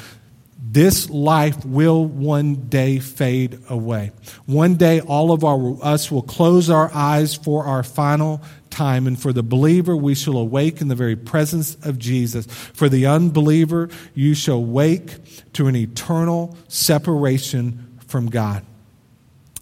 This 0.69 1.09
life 1.09 1.65
will 1.65 2.05
one 2.05 2.67
day 2.67 2.99
fade 2.99 3.57
away. 3.69 4.11
One 4.45 4.75
day, 4.75 4.99
all 4.99 5.31
of 5.31 5.43
our, 5.43 5.77
us 5.81 6.11
will 6.11 6.21
close 6.21 6.69
our 6.69 6.93
eyes 6.93 7.33
for 7.33 7.63
our 7.63 7.81
final 7.81 8.41
time. 8.77 9.07
And 9.07 9.19
for 9.19 9.33
the 9.33 9.41
believer, 9.41 9.97
we 9.97 10.13
shall 10.13 10.37
awake 10.37 10.81
in 10.81 10.87
the 10.87 10.95
very 10.95 11.15
presence 11.15 11.75
of 11.83 11.97
Jesus. 11.97 12.45
For 12.45 12.87
the 12.87 13.07
unbeliever, 13.07 13.89
you 14.13 14.35
shall 14.35 14.63
wake 14.63 15.17
to 15.53 15.67
an 15.67 15.75
eternal 15.75 16.55
separation 16.67 17.97
from 18.07 18.29
God. 18.29 18.63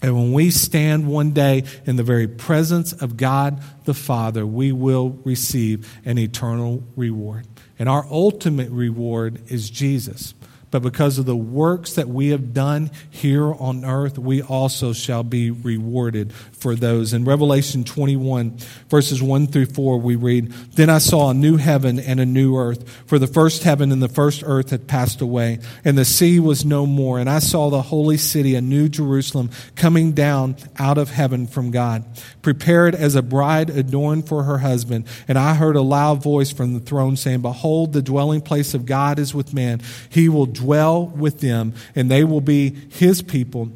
And 0.01 0.15
when 0.15 0.34
we 0.34 0.51
stand 0.51 1.08
one 1.08 1.32
day 1.32 1.63
in 1.86 1.95
the 1.95 2.04
very 2.04 2.28
presence 2.28 2.91
of 2.91 3.15
God 3.15 3.62
the 3.86 3.93
Father, 3.93 4.45
we 4.45 4.73
will 4.73 5.17
receive 5.23 5.89
an 6.04 6.17
eternal 6.17 6.84
reward. 6.97 7.47
And 7.80 7.88
our 7.88 8.06
ultimate 8.12 8.69
reward 8.69 9.41
is 9.47 9.69
Jesus 9.69 10.34
but 10.71 10.82
because 10.82 11.17
of 11.17 11.25
the 11.25 11.36
works 11.36 11.93
that 11.93 12.08
we 12.08 12.30
have 12.30 12.54
done 12.54 12.91
here 13.10 13.54
on 13.54 13.86
earth, 13.86 14.17
we 14.17 14.41
also 14.41 14.93
shall 14.93 15.23
be 15.23 15.51
rewarded 15.51 16.34
for 16.34 16.75
those. 16.75 17.13
In 17.13 17.25
Revelation 17.25 17.84
21, 17.84 18.58
verses 18.89 19.21
1 19.21 19.47
through 19.47 19.67
4, 19.67 19.99
we 19.99 20.15
read, 20.15 20.51
Then 20.73 20.89
I 20.89 20.97
saw 20.97 21.30
a 21.30 21.34
new 21.34 21.58
heaven 21.58 21.99
and 21.99 22.19
a 22.19 22.25
new 22.25 22.58
earth, 22.58 22.89
for 23.06 23.19
the 23.19 23.28
first 23.28 23.63
heaven 23.63 23.91
and 23.91 24.01
the 24.01 24.10
first 24.10 24.43
earth 24.45 24.71
had 24.71 24.88
passed 24.88 25.21
away, 25.21 25.60
and 25.84 25.97
the 25.97 26.06
sea 26.06 26.39
was 26.39 26.65
no 26.65 26.86
more. 26.86 27.19
And 27.19 27.30
I 27.30 27.39
saw 27.39 27.69
the 27.69 27.82
holy 27.82 28.17
city, 28.17 28.56
a 28.56 28.62
new 28.62 28.89
Jerusalem, 28.89 29.51
coming 29.75 30.13
down 30.13 30.56
out 30.78 30.97
of 30.97 31.10
heaven 31.10 31.47
from 31.47 31.71
God, 31.71 32.04
prepared 32.41 32.95
as 32.95 33.16
a 33.16 33.22
bride 33.22 33.70
adorned 33.70 34.28
for 34.28 34.43
her 34.43 34.57
husband. 34.57 35.05
And 35.28 35.38
I 35.38 35.53
heard 35.53 35.76
a 35.76 35.82
loud 35.82 36.24
voice 36.24 36.51
from 36.51 36.74
the 36.74 36.80
throne 36.80 37.16
saying, 37.16 37.41
Behold, 37.41 37.93
the 37.93 38.01
dwelling 38.01 38.41
place 38.41 38.74
of 38.74 38.86
God 38.86 39.20
is 39.20 39.34
with 39.34 39.53
man. 39.53 39.82
He 40.09 40.30
will 40.30 40.45
with 40.66 41.39
them, 41.39 41.74
and 41.95 42.09
they 42.09 42.24
will 42.24 42.41
be 42.41 42.70
his 42.89 43.22
people, 43.22 43.72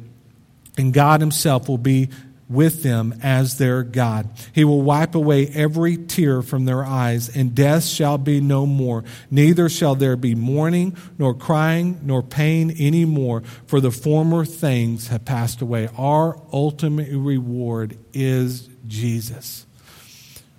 and 0.76 0.92
God 0.92 1.20
himself 1.20 1.68
will 1.68 1.78
be 1.78 2.08
with 2.50 2.82
them 2.82 3.14
as 3.22 3.58
their 3.58 3.84
God. 3.84 4.28
He 4.52 4.64
will 4.64 4.82
wipe 4.82 5.14
away 5.14 5.46
every 5.46 5.96
tear 5.96 6.42
from 6.42 6.64
their 6.64 6.84
eyes, 6.84 7.34
and 7.34 7.54
death 7.54 7.84
shall 7.84 8.18
be 8.18 8.40
no 8.40 8.66
more. 8.66 9.04
Neither 9.30 9.68
shall 9.68 9.94
there 9.94 10.16
be 10.16 10.34
mourning, 10.34 10.96
nor 11.16 11.32
crying, 11.32 12.00
nor 12.02 12.24
pain 12.24 12.74
any 12.76 13.04
more, 13.04 13.42
for 13.66 13.80
the 13.80 13.92
former 13.92 14.44
things 14.44 15.06
have 15.08 15.24
passed 15.24 15.62
away. 15.62 15.88
Our 15.96 16.42
ultimate 16.52 17.08
reward 17.12 17.96
is 18.12 18.68
Jesus. 18.88 19.64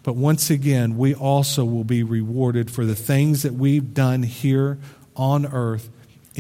But 0.04 0.16
once 0.16 0.50
again, 0.50 0.98
we 0.98 1.14
also 1.14 1.66
will 1.66 1.84
be 1.84 2.04
rewarded 2.04 2.72
for 2.72 2.86
the 2.86 2.96
things 2.96 3.44
that 3.44 3.54
we've 3.54 3.94
done 3.94 4.24
here 4.24 4.80
on 5.16 5.46
earth 5.46 5.90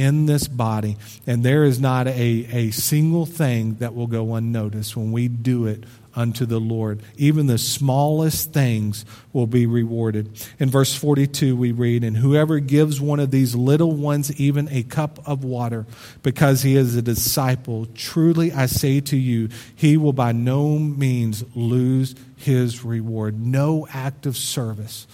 in 0.01 0.25
this 0.25 0.47
body, 0.47 0.97
and 1.27 1.43
there 1.43 1.63
is 1.63 1.79
not 1.79 2.07
a, 2.07 2.11
a 2.11 2.71
single 2.71 3.27
thing 3.27 3.75
that 3.75 3.93
will 3.93 4.07
go 4.07 4.33
unnoticed 4.33 4.97
when 4.97 5.11
we 5.11 5.27
do 5.27 5.67
it 5.67 5.83
unto 6.15 6.47
the 6.47 6.59
Lord. 6.59 7.01
Even 7.17 7.45
the 7.45 7.59
smallest 7.59 8.51
things 8.51 9.05
will 9.31 9.45
be 9.45 9.67
rewarded. 9.67 10.43
In 10.57 10.71
verse 10.71 10.95
42, 10.95 11.55
we 11.55 11.71
read, 11.71 12.03
And 12.03 12.17
whoever 12.17 12.59
gives 12.59 12.99
one 12.99 13.19
of 13.19 13.29
these 13.29 13.53
little 13.53 13.91
ones 13.91 14.31
even 14.39 14.67
a 14.71 14.81
cup 14.81 15.19
of 15.27 15.43
water, 15.43 15.85
because 16.23 16.63
he 16.63 16.75
is 16.75 16.95
a 16.95 17.01
disciple, 17.03 17.85
truly 17.93 18.51
I 18.51 18.65
say 18.65 19.01
to 19.01 19.15
you, 19.15 19.49
he 19.75 19.97
will 19.97 20.13
by 20.13 20.31
no 20.31 20.79
means 20.79 21.43
lose 21.55 22.15
his 22.37 22.83
reward. 22.83 23.39
No 23.39 23.87
act 23.93 24.25
of 24.25 24.35
service 24.35 25.05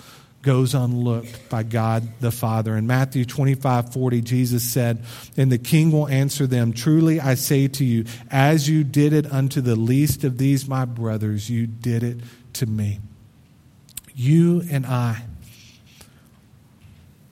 goes 0.47 0.73
unlooked 0.73 1.49
by 1.49 1.61
God 1.61 2.07
the 2.21 2.31
Father. 2.31 2.77
In 2.77 2.87
Matthew 2.87 3.25
25 3.25 3.91
40, 3.91 4.21
Jesus 4.21 4.63
said, 4.63 5.03
And 5.35 5.51
the 5.51 5.57
king 5.57 5.91
will 5.91 6.07
answer 6.07 6.47
them, 6.47 6.71
Truly 6.71 7.19
I 7.19 7.33
say 7.33 7.67
to 7.67 7.83
you, 7.83 8.05
as 8.31 8.69
you 8.69 8.85
did 8.85 9.11
it 9.11 9.29
unto 9.29 9.59
the 9.59 9.75
least 9.75 10.23
of 10.23 10.37
these 10.37 10.65
my 10.65 10.85
brothers, 10.85 11.49
you 11.49 11.67
did 11.67 12.01
it 12.01 12.19
to 12.53 12.65
me. 12.65 13.01
You 14.15 14.63
and 14.71 14.85
I 14.85 15.21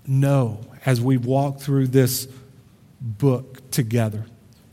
know 0.06 0.60
as 0.86 1.00
we 1.00 1.16
walk 1.16 1.62
through 1.62 1.88
this 1.88 2.28
book 3.00 3.72
together 3.72 4.26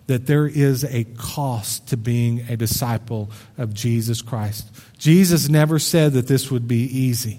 that 0.08 0.26
there 0.26 0.48
is 0.48 0.82
a 0.82 1.04
cost 1.16 1.90
to 1.90 1.96
being 1.96 2.40
a 2.48 2.56
disciple 2.56 3.30
of 3.56 3.72
Jesus 3.72 4.20
Christ. 4.20 4.68
Jesus 4.98 5.48
never 5.48 5.78
said 5.78 6.14
that 6.14 6.26
this 6.26 6.50
would 6.50 6.66
be 6.66 6.82
easy 6.86 7.38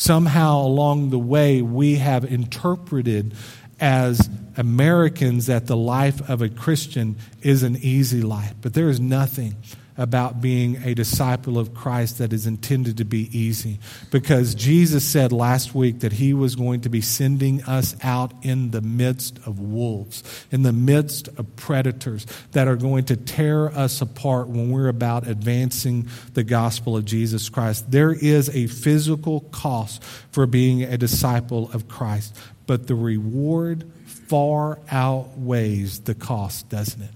somehow 0.00 0.58
along 0.62 1.10
the 1.10 1.18
way 1.18 1.60
we 1.60 1.96
have 1.96 2.24
interpreted 2.24 3.34
as 3.78 4.30
Americans 4.56 5.44
that 5.44 5.66
the 5.66 5.76
life 5.76 6.26
of 6.30 6.40
a 6.40 6.48
Christian 6.48 7.16
is 7.42 7.62
an 7.62 7.76
easy 7.76 8.22
life. 8.22 8.54
But 8.62 8.72
there 8.72 8.88
is 8.88 8.98
nothing 8.98 9.56
about 10.00 10.40
being 10.40 10.76
a 10.82 10.94
disciple 10.94 11.58
of 11.58 11.74
Christ 11.74 12.18
that 12.18 12.32
is 12.32 12.46
intended 12.46 12.96
to 12.96 13.04
be 13.04 13.28
easy. 13.38 13.78
Because 14.10 14.54
Jesus 14.54 15.04
said 15.04 15.30
last 15.30 15.74
week 15.74 16.00
that 16.00 16.12
he 16.12 16.32
was 16.32 16.56
going 16.56 16.80
to 16.80 16.88
be 16.88 17.02
sending 17.02 17.62
us 17.64 17.94
out 18.02 18.32
in 18.40 18.70
the 18.70 18.80
midst 18.80 19.36
of 19.44 19.60
wolves, 19.60 20.46
in 20.50 20.62
the 20.62 20.72
midst 20.72 21.28
of 21.28 21.54
predators 21.54 22.24
that 22.52 22.66
are 22.66 22.76
going 22.76 23.04
to 23.04 23.16
tear 23.16 23.68
us 23.68 24.00
apart 24.00 24.48
when 24.48 24.70
we're 24.70 24.88
about 24.88 25.28
advancing 25.28 26.08
the 26.32 26.44
gospel 26.44 26.96
of 26.96 27.04
Jesus 27.04 27.50
Christ. 27.50 27.90
There 27.90 28.12
is 28.12 28.48
a 28.48 28.68
physical 28.68 29.40
cost 29.52 30.02
for 30.32 30.46
being 30.46 30.82
a 30.82 30.96
disciple 30.96 31.70
of 31.74 31.88
Christ, 31.88 32.34
but 32.66 32.86
the 32.86 32.94
reward 32.94 33.84
far 34.06 34.78
outweighs 34.90 36.00
the 36.00 36.14
cost, 36.14 36.70
doesn't 36.70 37.02
it? 37.02 37.10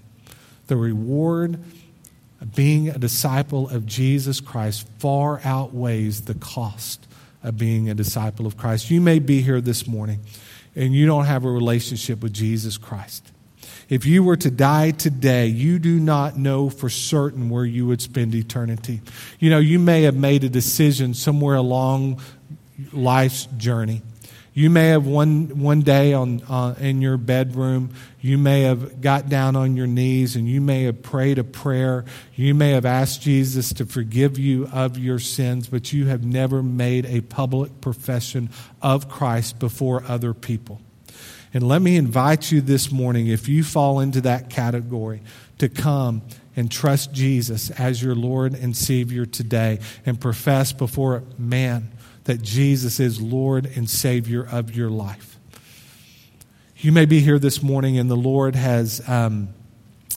The 0.66 0.76
reward 0.76 1.64
being 2.54 2.88
a 2.88 2.98
disciple 2.98 3.68
of 3.68 3.86
Jesus 3.86 4.40
Christ 4.40 4.86
far 4.98 5.40
outweighs 5.44 6.22
the 6.22 6.34
cost 6.34 7.06
of 7.42 7.58
being 7.58 7.88
a 7.88 7.94
disciple 7.94 8.46
of 8.46 8.56
Christ. 8.56 8.90
You 8.90 9.00
may 9.00 9.18
be 9.18 9.42
here 9.42 9.60
this 9.60 9.86
morning 9.86 10.20
and 10.74 10.94
you 10.94 11.06
don't 11.06 11.26
have 11.26 11.44
a 11.44 11.50
relationship 11.50 12.22
with 12.22 12.32
Jesus 12.32 12.76
Christ. 12.76 13.30
If 13.88 14.06
you 14.06 14.24
were 14.24 14.36
to 14.36 14.50
die 14.50 14.92
today, 14.92 15.46
you 15.46 15.78
do 15.78 16.00
not 16.00 16.38
know 16.38 16.70
for 16.70 16.88
certain 16.88 17.50
where 17.50 17.66
you 17.66 17.86
would 17.86 18.00
spend 18.00 18.34
eternity. 18.34 19.02
You 19.38 19.50
know, 19.50 19.58
you 19.58 19.78
may 19.78 20.02
have 20.02 20.16
made 20.16 20.42
a 20.42 20.48
decision 20.48 21.12
somewhere 21.14 21.56
along 21.56 22.20
life's 22.92 23.46
journey 23.58 24.02
you 24.56 24.70
may 24.70 24.88
have 24.90 25.04
one, 25.04 25.58
one 25.58 25.82
day 25.82 26.12
on, 26.12 26.40
uh, 26.48 26.76
in 26.78 27.02
your 27.02 27.16
bedroom, 27.16 27.90
you 28.20 28.38
may 28.38 28.62
have 28.62 29.00
got 29.00 29.28
down 29.28 29.56
on 29.56 29.76
your 29.76 29.88
knees 29.88 30.36
and 30.36 30.48
you 30.48 30.60
may 30.60 30.84
have 30.84 31.02
prayed 31.02 31.38
a 31.38 31.44
prayer. 31.44 32.04
You 32.36 32.54
may 32.54 32.70
have 32.70 32.86
asked 32.86 33.20
Jesus 33.20 33.72
to 33.74 33.84
forgive 33.84 34.38
you 34.38 34.68
of 34.72 34.96
your 34.96 35.18
sins, 35.18 35.66
but 35.66 35.92
you 35.92 36.06
have 36.06 36.24
never 36.24 36.62
made 36.62 37.04
a 37.06 37.20
public 37.22 37.80
profession 37.80 38.48
of 38.80 39.08
Christ 39.08 39.58
before 39.58 40.04
other 40.06 40.32
people. 40.32 40.80
And 41.52 41.66
let 41.66 41.82
me 41.82 41.96
invite 41.96 42.52
you 42.52 42.60
this 42.60 42.92
morning, 42.92 43.26
if 43.26 43.48
you 43.48 43.64
fall 43.64 43.98
into 43.98 44.20
that 44.20 44.50
category, 44.50 45.20
to 45.58 45.68
come 45.68 46.22
and 46.54 46.70
trust 46.70 47.12
Jesus 47.12 47.70
as 47.70 48.00
your 48.00 48.14
Lord 48.14 48.54
and 48.54 48.76
Savior 48.76 49.26
today 49.26 49.80
and 50.06 50.20
profess 50.20 50.72
before 50.72 51.24
man 51.38 51.90
that 52.24 52.42
Jesus 52.42 53.00
is 53.00 53.20
Lord 53.20 53.66
and 53.66 53.88
Savior 53.88 54.46
of 54.46 54.74
your 54.74 54.90
life. 54.90 55.38
You 56.76 56.92
may 56.92 57.04
be 57.04 57.20
here 57.20 57.38
this 57.38 57.62
morning 57.62 57.98
and 57.98 58.10
the 58.10 58.16
Lord 58.16 58.54
has. 58.54 59.06
Um, 59.08 59.54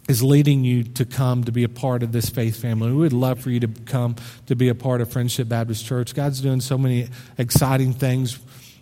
is 0.08 0.24
leading 0.24 0.64
you 0.64 0.84
to 0.84 1.06
come 1.06 1.44
to 1.44 1.52
be 1.52 1.64
a 1.66 1.70
part 1.70 2.02
of 2.02 2.14
this 2.14 2.30
faith 2.30 2.62
family. 2.62 2.92
We 2.92 2.98
would 2.98 3.14
love 3.14 3.40
for 3.40 3.50
you 3.50 3.60
to 3.60 3.68
come 3.68 4.16
to 4.46 4.56
be 4.56 4.70
a 4.70 4.76
part 4.76 5.02
of 5.02 5.12
Friendship 5.12 5.50
Baptist 5.50 5.86
Church. 5.86 6.16
God's 6.16 6.40
doing 6.40 6.62
so 6.62 6.78
many 6.78 7.10
exciting 7.38 7.92
things, 7.92 8.40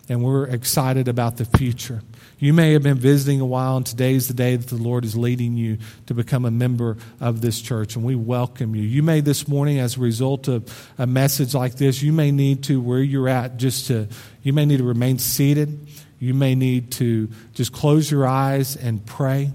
and 0.08 0.22
we're 0.22 0.46
excited 0.46 1.08
about 1.08 1.36
the 1.36 1.44
future. 1.44 2.02
You 2.38 2.52
may 2.52 2.72
have 2.74 2.82
been 2.82 2.98
visiting 2.98 3.40
a 3.40 3.46
while, 3.46 3.76
and 3.76 3.86
today 3.86 4.14
is 4.14 4.28
the 4.28 4.34
day 4.34 4.56
that 4.56 4.68
the 4.68 4.76
Lord 4.82 5.04
is 5.04 5.16
leading 5.16 5.56
you 5.56 5.78
to 6.06 6.14
become 6.14 6.44
a 6.44 6.50
member 6.50 6.96
of 7.20 7.40
this 7.40 7.60
church, 7.60 7.96
and 7.96 8.04
we 8.04 8.14
welcome 8.14 8.76
you. 8.76 8.82
You 8.82 9.02
may 9.02 9.20
this 9.20 9.48
morning, 9.48 9.78
as 9.78 9.96
a 9.96 10.00
result 10.00 10.48
of 10.48 10.90
a 10.98 11.06
message 11.06 11.54
like 11.54 11.76
this, 11.76 12.02
you 12.02 12.12
may 12.12 12.30
need 12.30 12.64
to, 12.64 12.80
where 12.80 13.00
you're 13.00 13.28
at, 13.28 13.56
just 13.56 13.86
to, 13.88 14.08
you 14.42 14.52
may 14.52 14.66
need 14.66 14.78
to 14.78 14.84
remain 14.84 15.18
seated. 15.18 15.88
You 16.18 16.34
may 16.34 16.54
need 16.54 16.92
to 16.92 17.28
just 17.54 17.72
close 17.72 18.10
your 18.10 18.26
eyes 18.26 18.76
and 18.76 19.04
pray. 19.04 19.50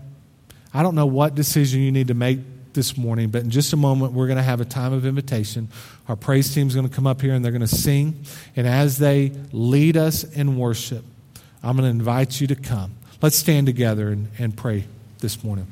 I 0.74 0.84
don't 0.84 0.96
know 0.96 1.08
what 1.08 1.36
decision 1.36 1.82
you 1.82 1.92
need 1.92 2.08
to 2.10 2.14
make 2.14 2.40
this 2.74 2.98
morning, 2.98 3.30
but 3.30 3.44
in 3.44 3.50
just 3.50 3.74
a 3.74 3.78
moment, 3.78 4.14
we're 4.14 4.28
going 4.28 4.38
to 4.38 4.44
have 4.44 4.62
a 4.62 4.66
time 4.66 4.94
of 4.94 5.06
invitation. 5.06 5.70
Our 6.12 6.18
praise 6.18 6.54
team 6.54 6.68
is 6.68 6.76
going 6.76 6.90
to 6.90 6.94
come 6.94 7.08
up 7.08 7.22
here 7.22 7.34
and 7.34 7.46
they're 7.46 7.54
going 7.54 7.62
to 7.62 7.74
sing. 7.74 8.26
And 8.58 8.68
as 8.68 8.98
they 8.98 9.32
lead 9.54 9.96
us 9.96 10.26
in 10.26 10.58
worship, 10.58 11.06
I'm 11.64 11.78
going 11.78 11.90
to 11.90 11.90
invite 11.90 12.42
you 12.42 12.48
to 12.48 12.56
come. 12.56 12.96
Let's 13.22 13.38
stand 13.38 13.66
together 13.66 14.10
and, 14.10 14.28
and 14.38 14.58
pray 14.58 14.84
this 15.20 15.42
morning. 15.42 15.68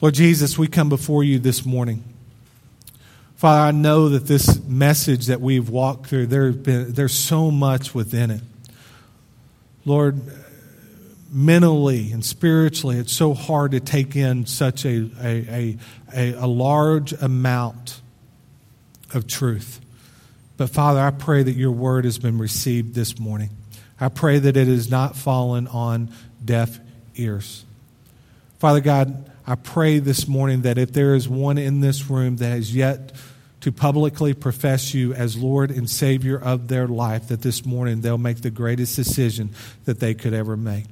Lord 0.00 0.14
Jesus, 0.14 0.56
we 0.56 0.66
come 0.66 0.88
before 0.88 1.22
you 1.24 1.38
this 1.38 1.66
morning. 1.66 2.02
Father, 3.36 3.60
I 3.60 3.72
know 3.72 4.08
that 4.08 4.26
this 4.26 4.64
message 4.64 5.26
that 5.26 5.42
we've 5.42 5.68
walked 5.68 6.06
through, 6.06 6.28
there 6.28 6.52
been, 6.52 6.94
there's 6.94 7.12
so 7.12 7.50
much 7.50 7.94
within 7.94 8.30
it. 8.30 8.40
Lord, 9.84 10.22
mentally 11.30 12.12
and 12.12 12.24
spiritually, 12.24 12.98
it's 12.98 13.12
so 13.12 13.34
hard 13.34 13.72
to 13.72 13.80
take 13.80 14.16
in 14.16 14.46
such 14.46 14.84
a, 14.84 15.08
a, 15.22 15.78
a, 16.14 16.32
a 16.32 16.46
large 16.46 17.12
amount 17.12 18.00
of 19.14 19.26
truth. 19.26 19.80
But 20.56 20.70
Father, 20.70 21.00
I 21.00 21.10
pray 21.10 21.42
that 21.42 21.52
your 21.52 21.70
word 21.70 22.04
has 22.04 22.18
been 22.18 22.38
received 22.38 22.94
this 22.94 23.18
morning. 23.18 23.50
I 24.00 24.08
pray 24.08 24.38
that 24.38 24.56
it 24.56 24.66
has 24.66 24.90
not 24.90 25.16
fallen 25.16 25.66
on 25.68 26.10
deaf 26.44 26.78
ears. 27.16 27.64
Father 28.58 28.80
God, 28.80 29.30
I 29.46 29.54
pray 29.54 29.98
this 29.98 30.28
morning 30.28 30.62
that 30.62 30.78
if 30.78 30.92
there 30.92 31.14
is 31.14 31.28
one 31.28 31.58
in 31.58 31.80
this 31.80 32.10
room 32.10 32.36
that 32.36 32.50
has 32.50 32.74
yet 32.74 33.12
to 33.60 33.70
publicly 33.70 34.32
profess 34.32 34.94
you 34.94 35.12
as 35.12 35.36
Lord 35.36 35.70
and 35.70 35.88
Savior 35.88 36.38
of 36.38 36.68
their 36.68 36.88
life, 36.88 37.28
that 37.28 37.42
this 37.42 37.66
morning 37.66 38.00
they'll 38.00 38.18
make 38.18 38.40
the 38.40 38.50
greatest 38.50 38.96
decision 38.96 39.50
that 39.84 40.00
they 40.00 40.14
could 40.14 40.32
ever 40.32 40.56
make. 40.56 40.86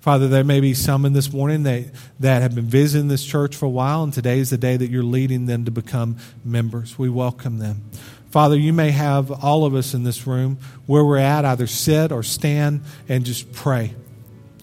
Father, 0.00 0.28
there 0.28 0.44
may 0.44 0.60
be 0.60 0.74
some 0.74 1.04
in 1.04 1.12
this 1.12 1.32
morning 1.32 1.62
that, 1.64 1.86
that 2.20 2.42
have 2.42 2.54
been 2.54 2.66
visiting 2.66 3.08
this 3.08 3.24
church 3.24 3.56
for 3.56 3.66
a 3.66 3.70
while, 3.70 4.02
and 4.02 4.12
today 4.12 4.38
is 4.38 4.50
the 4.50 4.58
day 4.58 4.76
that 4.76 4.90
you're 4.90 5.02
leading 5.02 5.46
them 5.46 5.64
to 5.64 5.70
become 5.70 6.16
members. 6.44 6.98
We 6.98 7.08
welcome 7.08 7.58
them. 7.58 7.82
Father, 8.30 8.56
you 8.56 8.72
may 8.72 8.90
have 8.92 9.30
all 9.44 9.64
of 9.64 9.74
us 9.74 9.92
in 9.92 10.04
this 10.04 10.26
room 10.26 10.58
where 10.86 11.04
we're 11.04 11.18
at, 11.18 11.44
either 11.44 11.66
sit 11.66 12.12
or 12.12 12.22
stand 12.22 12.82
and 13.08 13.24
just 13.24 13.52
pray. 13.52 13.94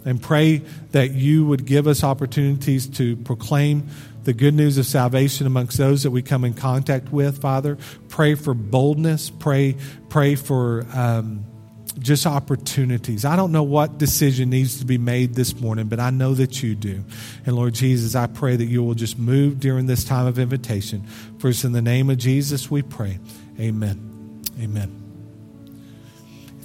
And 0.06 0.22
pray 0.22 0.60
that 0.94 1.12
you 1.12 1.46
would 1.46 1.66
give 1.66 1.86
us 1.86 2.02
opportunities 2.02 2.88
to 2.92 3.18
proclaim 3.18 3.90
the 4.28 4.34
good 4.34 4.54
news 4.54 4.78
of 4.78 4.86
salvation 4.86 5.48
amongst 5.48 5.78
those 5.78 6.04
that 6.04 6.12
we 6.12 6.22
come 6.22 6.44
in 6.44 6.54
contact 6.54 7.14
with, 7.14 7.40
Father. 7.40 7.78
Pray 8.10 8.36
for 8.36 8.54
boldness. 8.54 9.30
Pray, 9.30 9.78
pray 10.10 10.36
for 10.36 10.86
um, 10.94 11.46
just 11.98 12.28
opportunities. 12.28 13.24
I 13.24 13.38
don't 13.38 13.54
know 13.54 13.64
what 13.64 13.98
decision 13.98 14.50
needs 14.50 14.80
to 14.80 14.86
be 14.86 14.98
made 14.98 15.34
this 15.34 15.58
morning, 15.62 15.88
but 15.88 16.02
I 16.02 16.10
know 16.10 16.34
that 16.34 16.62
you 16.62 16.76
do. 16.76 17.06
And 17.46 17.56
Lord 17.56 17.74
Jesus, 17.74 18.16
I 18.16 18.28
pray 18.28 18.58
that 18.58 18.66
you 18.66 18.84
will 18.84 18.96
just 18.96 19.18
move 19.18 19.62
during 19.62 19.86
this 19.86 20.04
time 20.04 20.28
of 20.28 20.38
invitation. 20.38 21.08
For 21.40 21.48
it's 21.48 21.64
in 21.64 21.72
the 21.72 21.82
name 21.82 22.10
of 22.10 22.18
Jesus, 22.18 22.70
we 22.70 22.82
pray. 22.82 23.20
Amen. 23.58 24.44
Amen. 24.60 24.97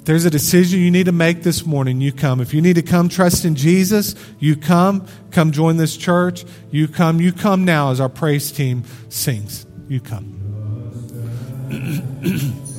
If 0.03 0.07
there's 0.07 0.25
a 0.25 0.29
decision 0.29 0.81
you 0.81 0.91
need 0.91 1.05
to 1.05 1.13
make 1.13 1.43
this 1.43 1.65
morning, 1.65 2.01
you 2.01 2.11
come. 2.11 2.41
If 2.41 2.53
you 2.53 2.61
need 2.61 2.75
to 2.75 2.81
come 2.81 3.07
trust 3.07 3.45
in 3.45 3.55
Jesus, 3.55 4.15
you 4.37 4.57
come. 4.57 5.07
Come 5.31 5.53
join 5.53 5.77
this 5.77 5.95
church. 5.95 6.43
You 6.71 6.89
come. 6.89 7.21
You 7.21 7.31
come 7.31 7.63
now 7.63 7.89
as 7.89 8.01
our 8.01 8.09
praise 8.09 8.51
team 8.51 8.83
sings. 9.07 9.65
You 9.87 10.01
come. 10.01 10.41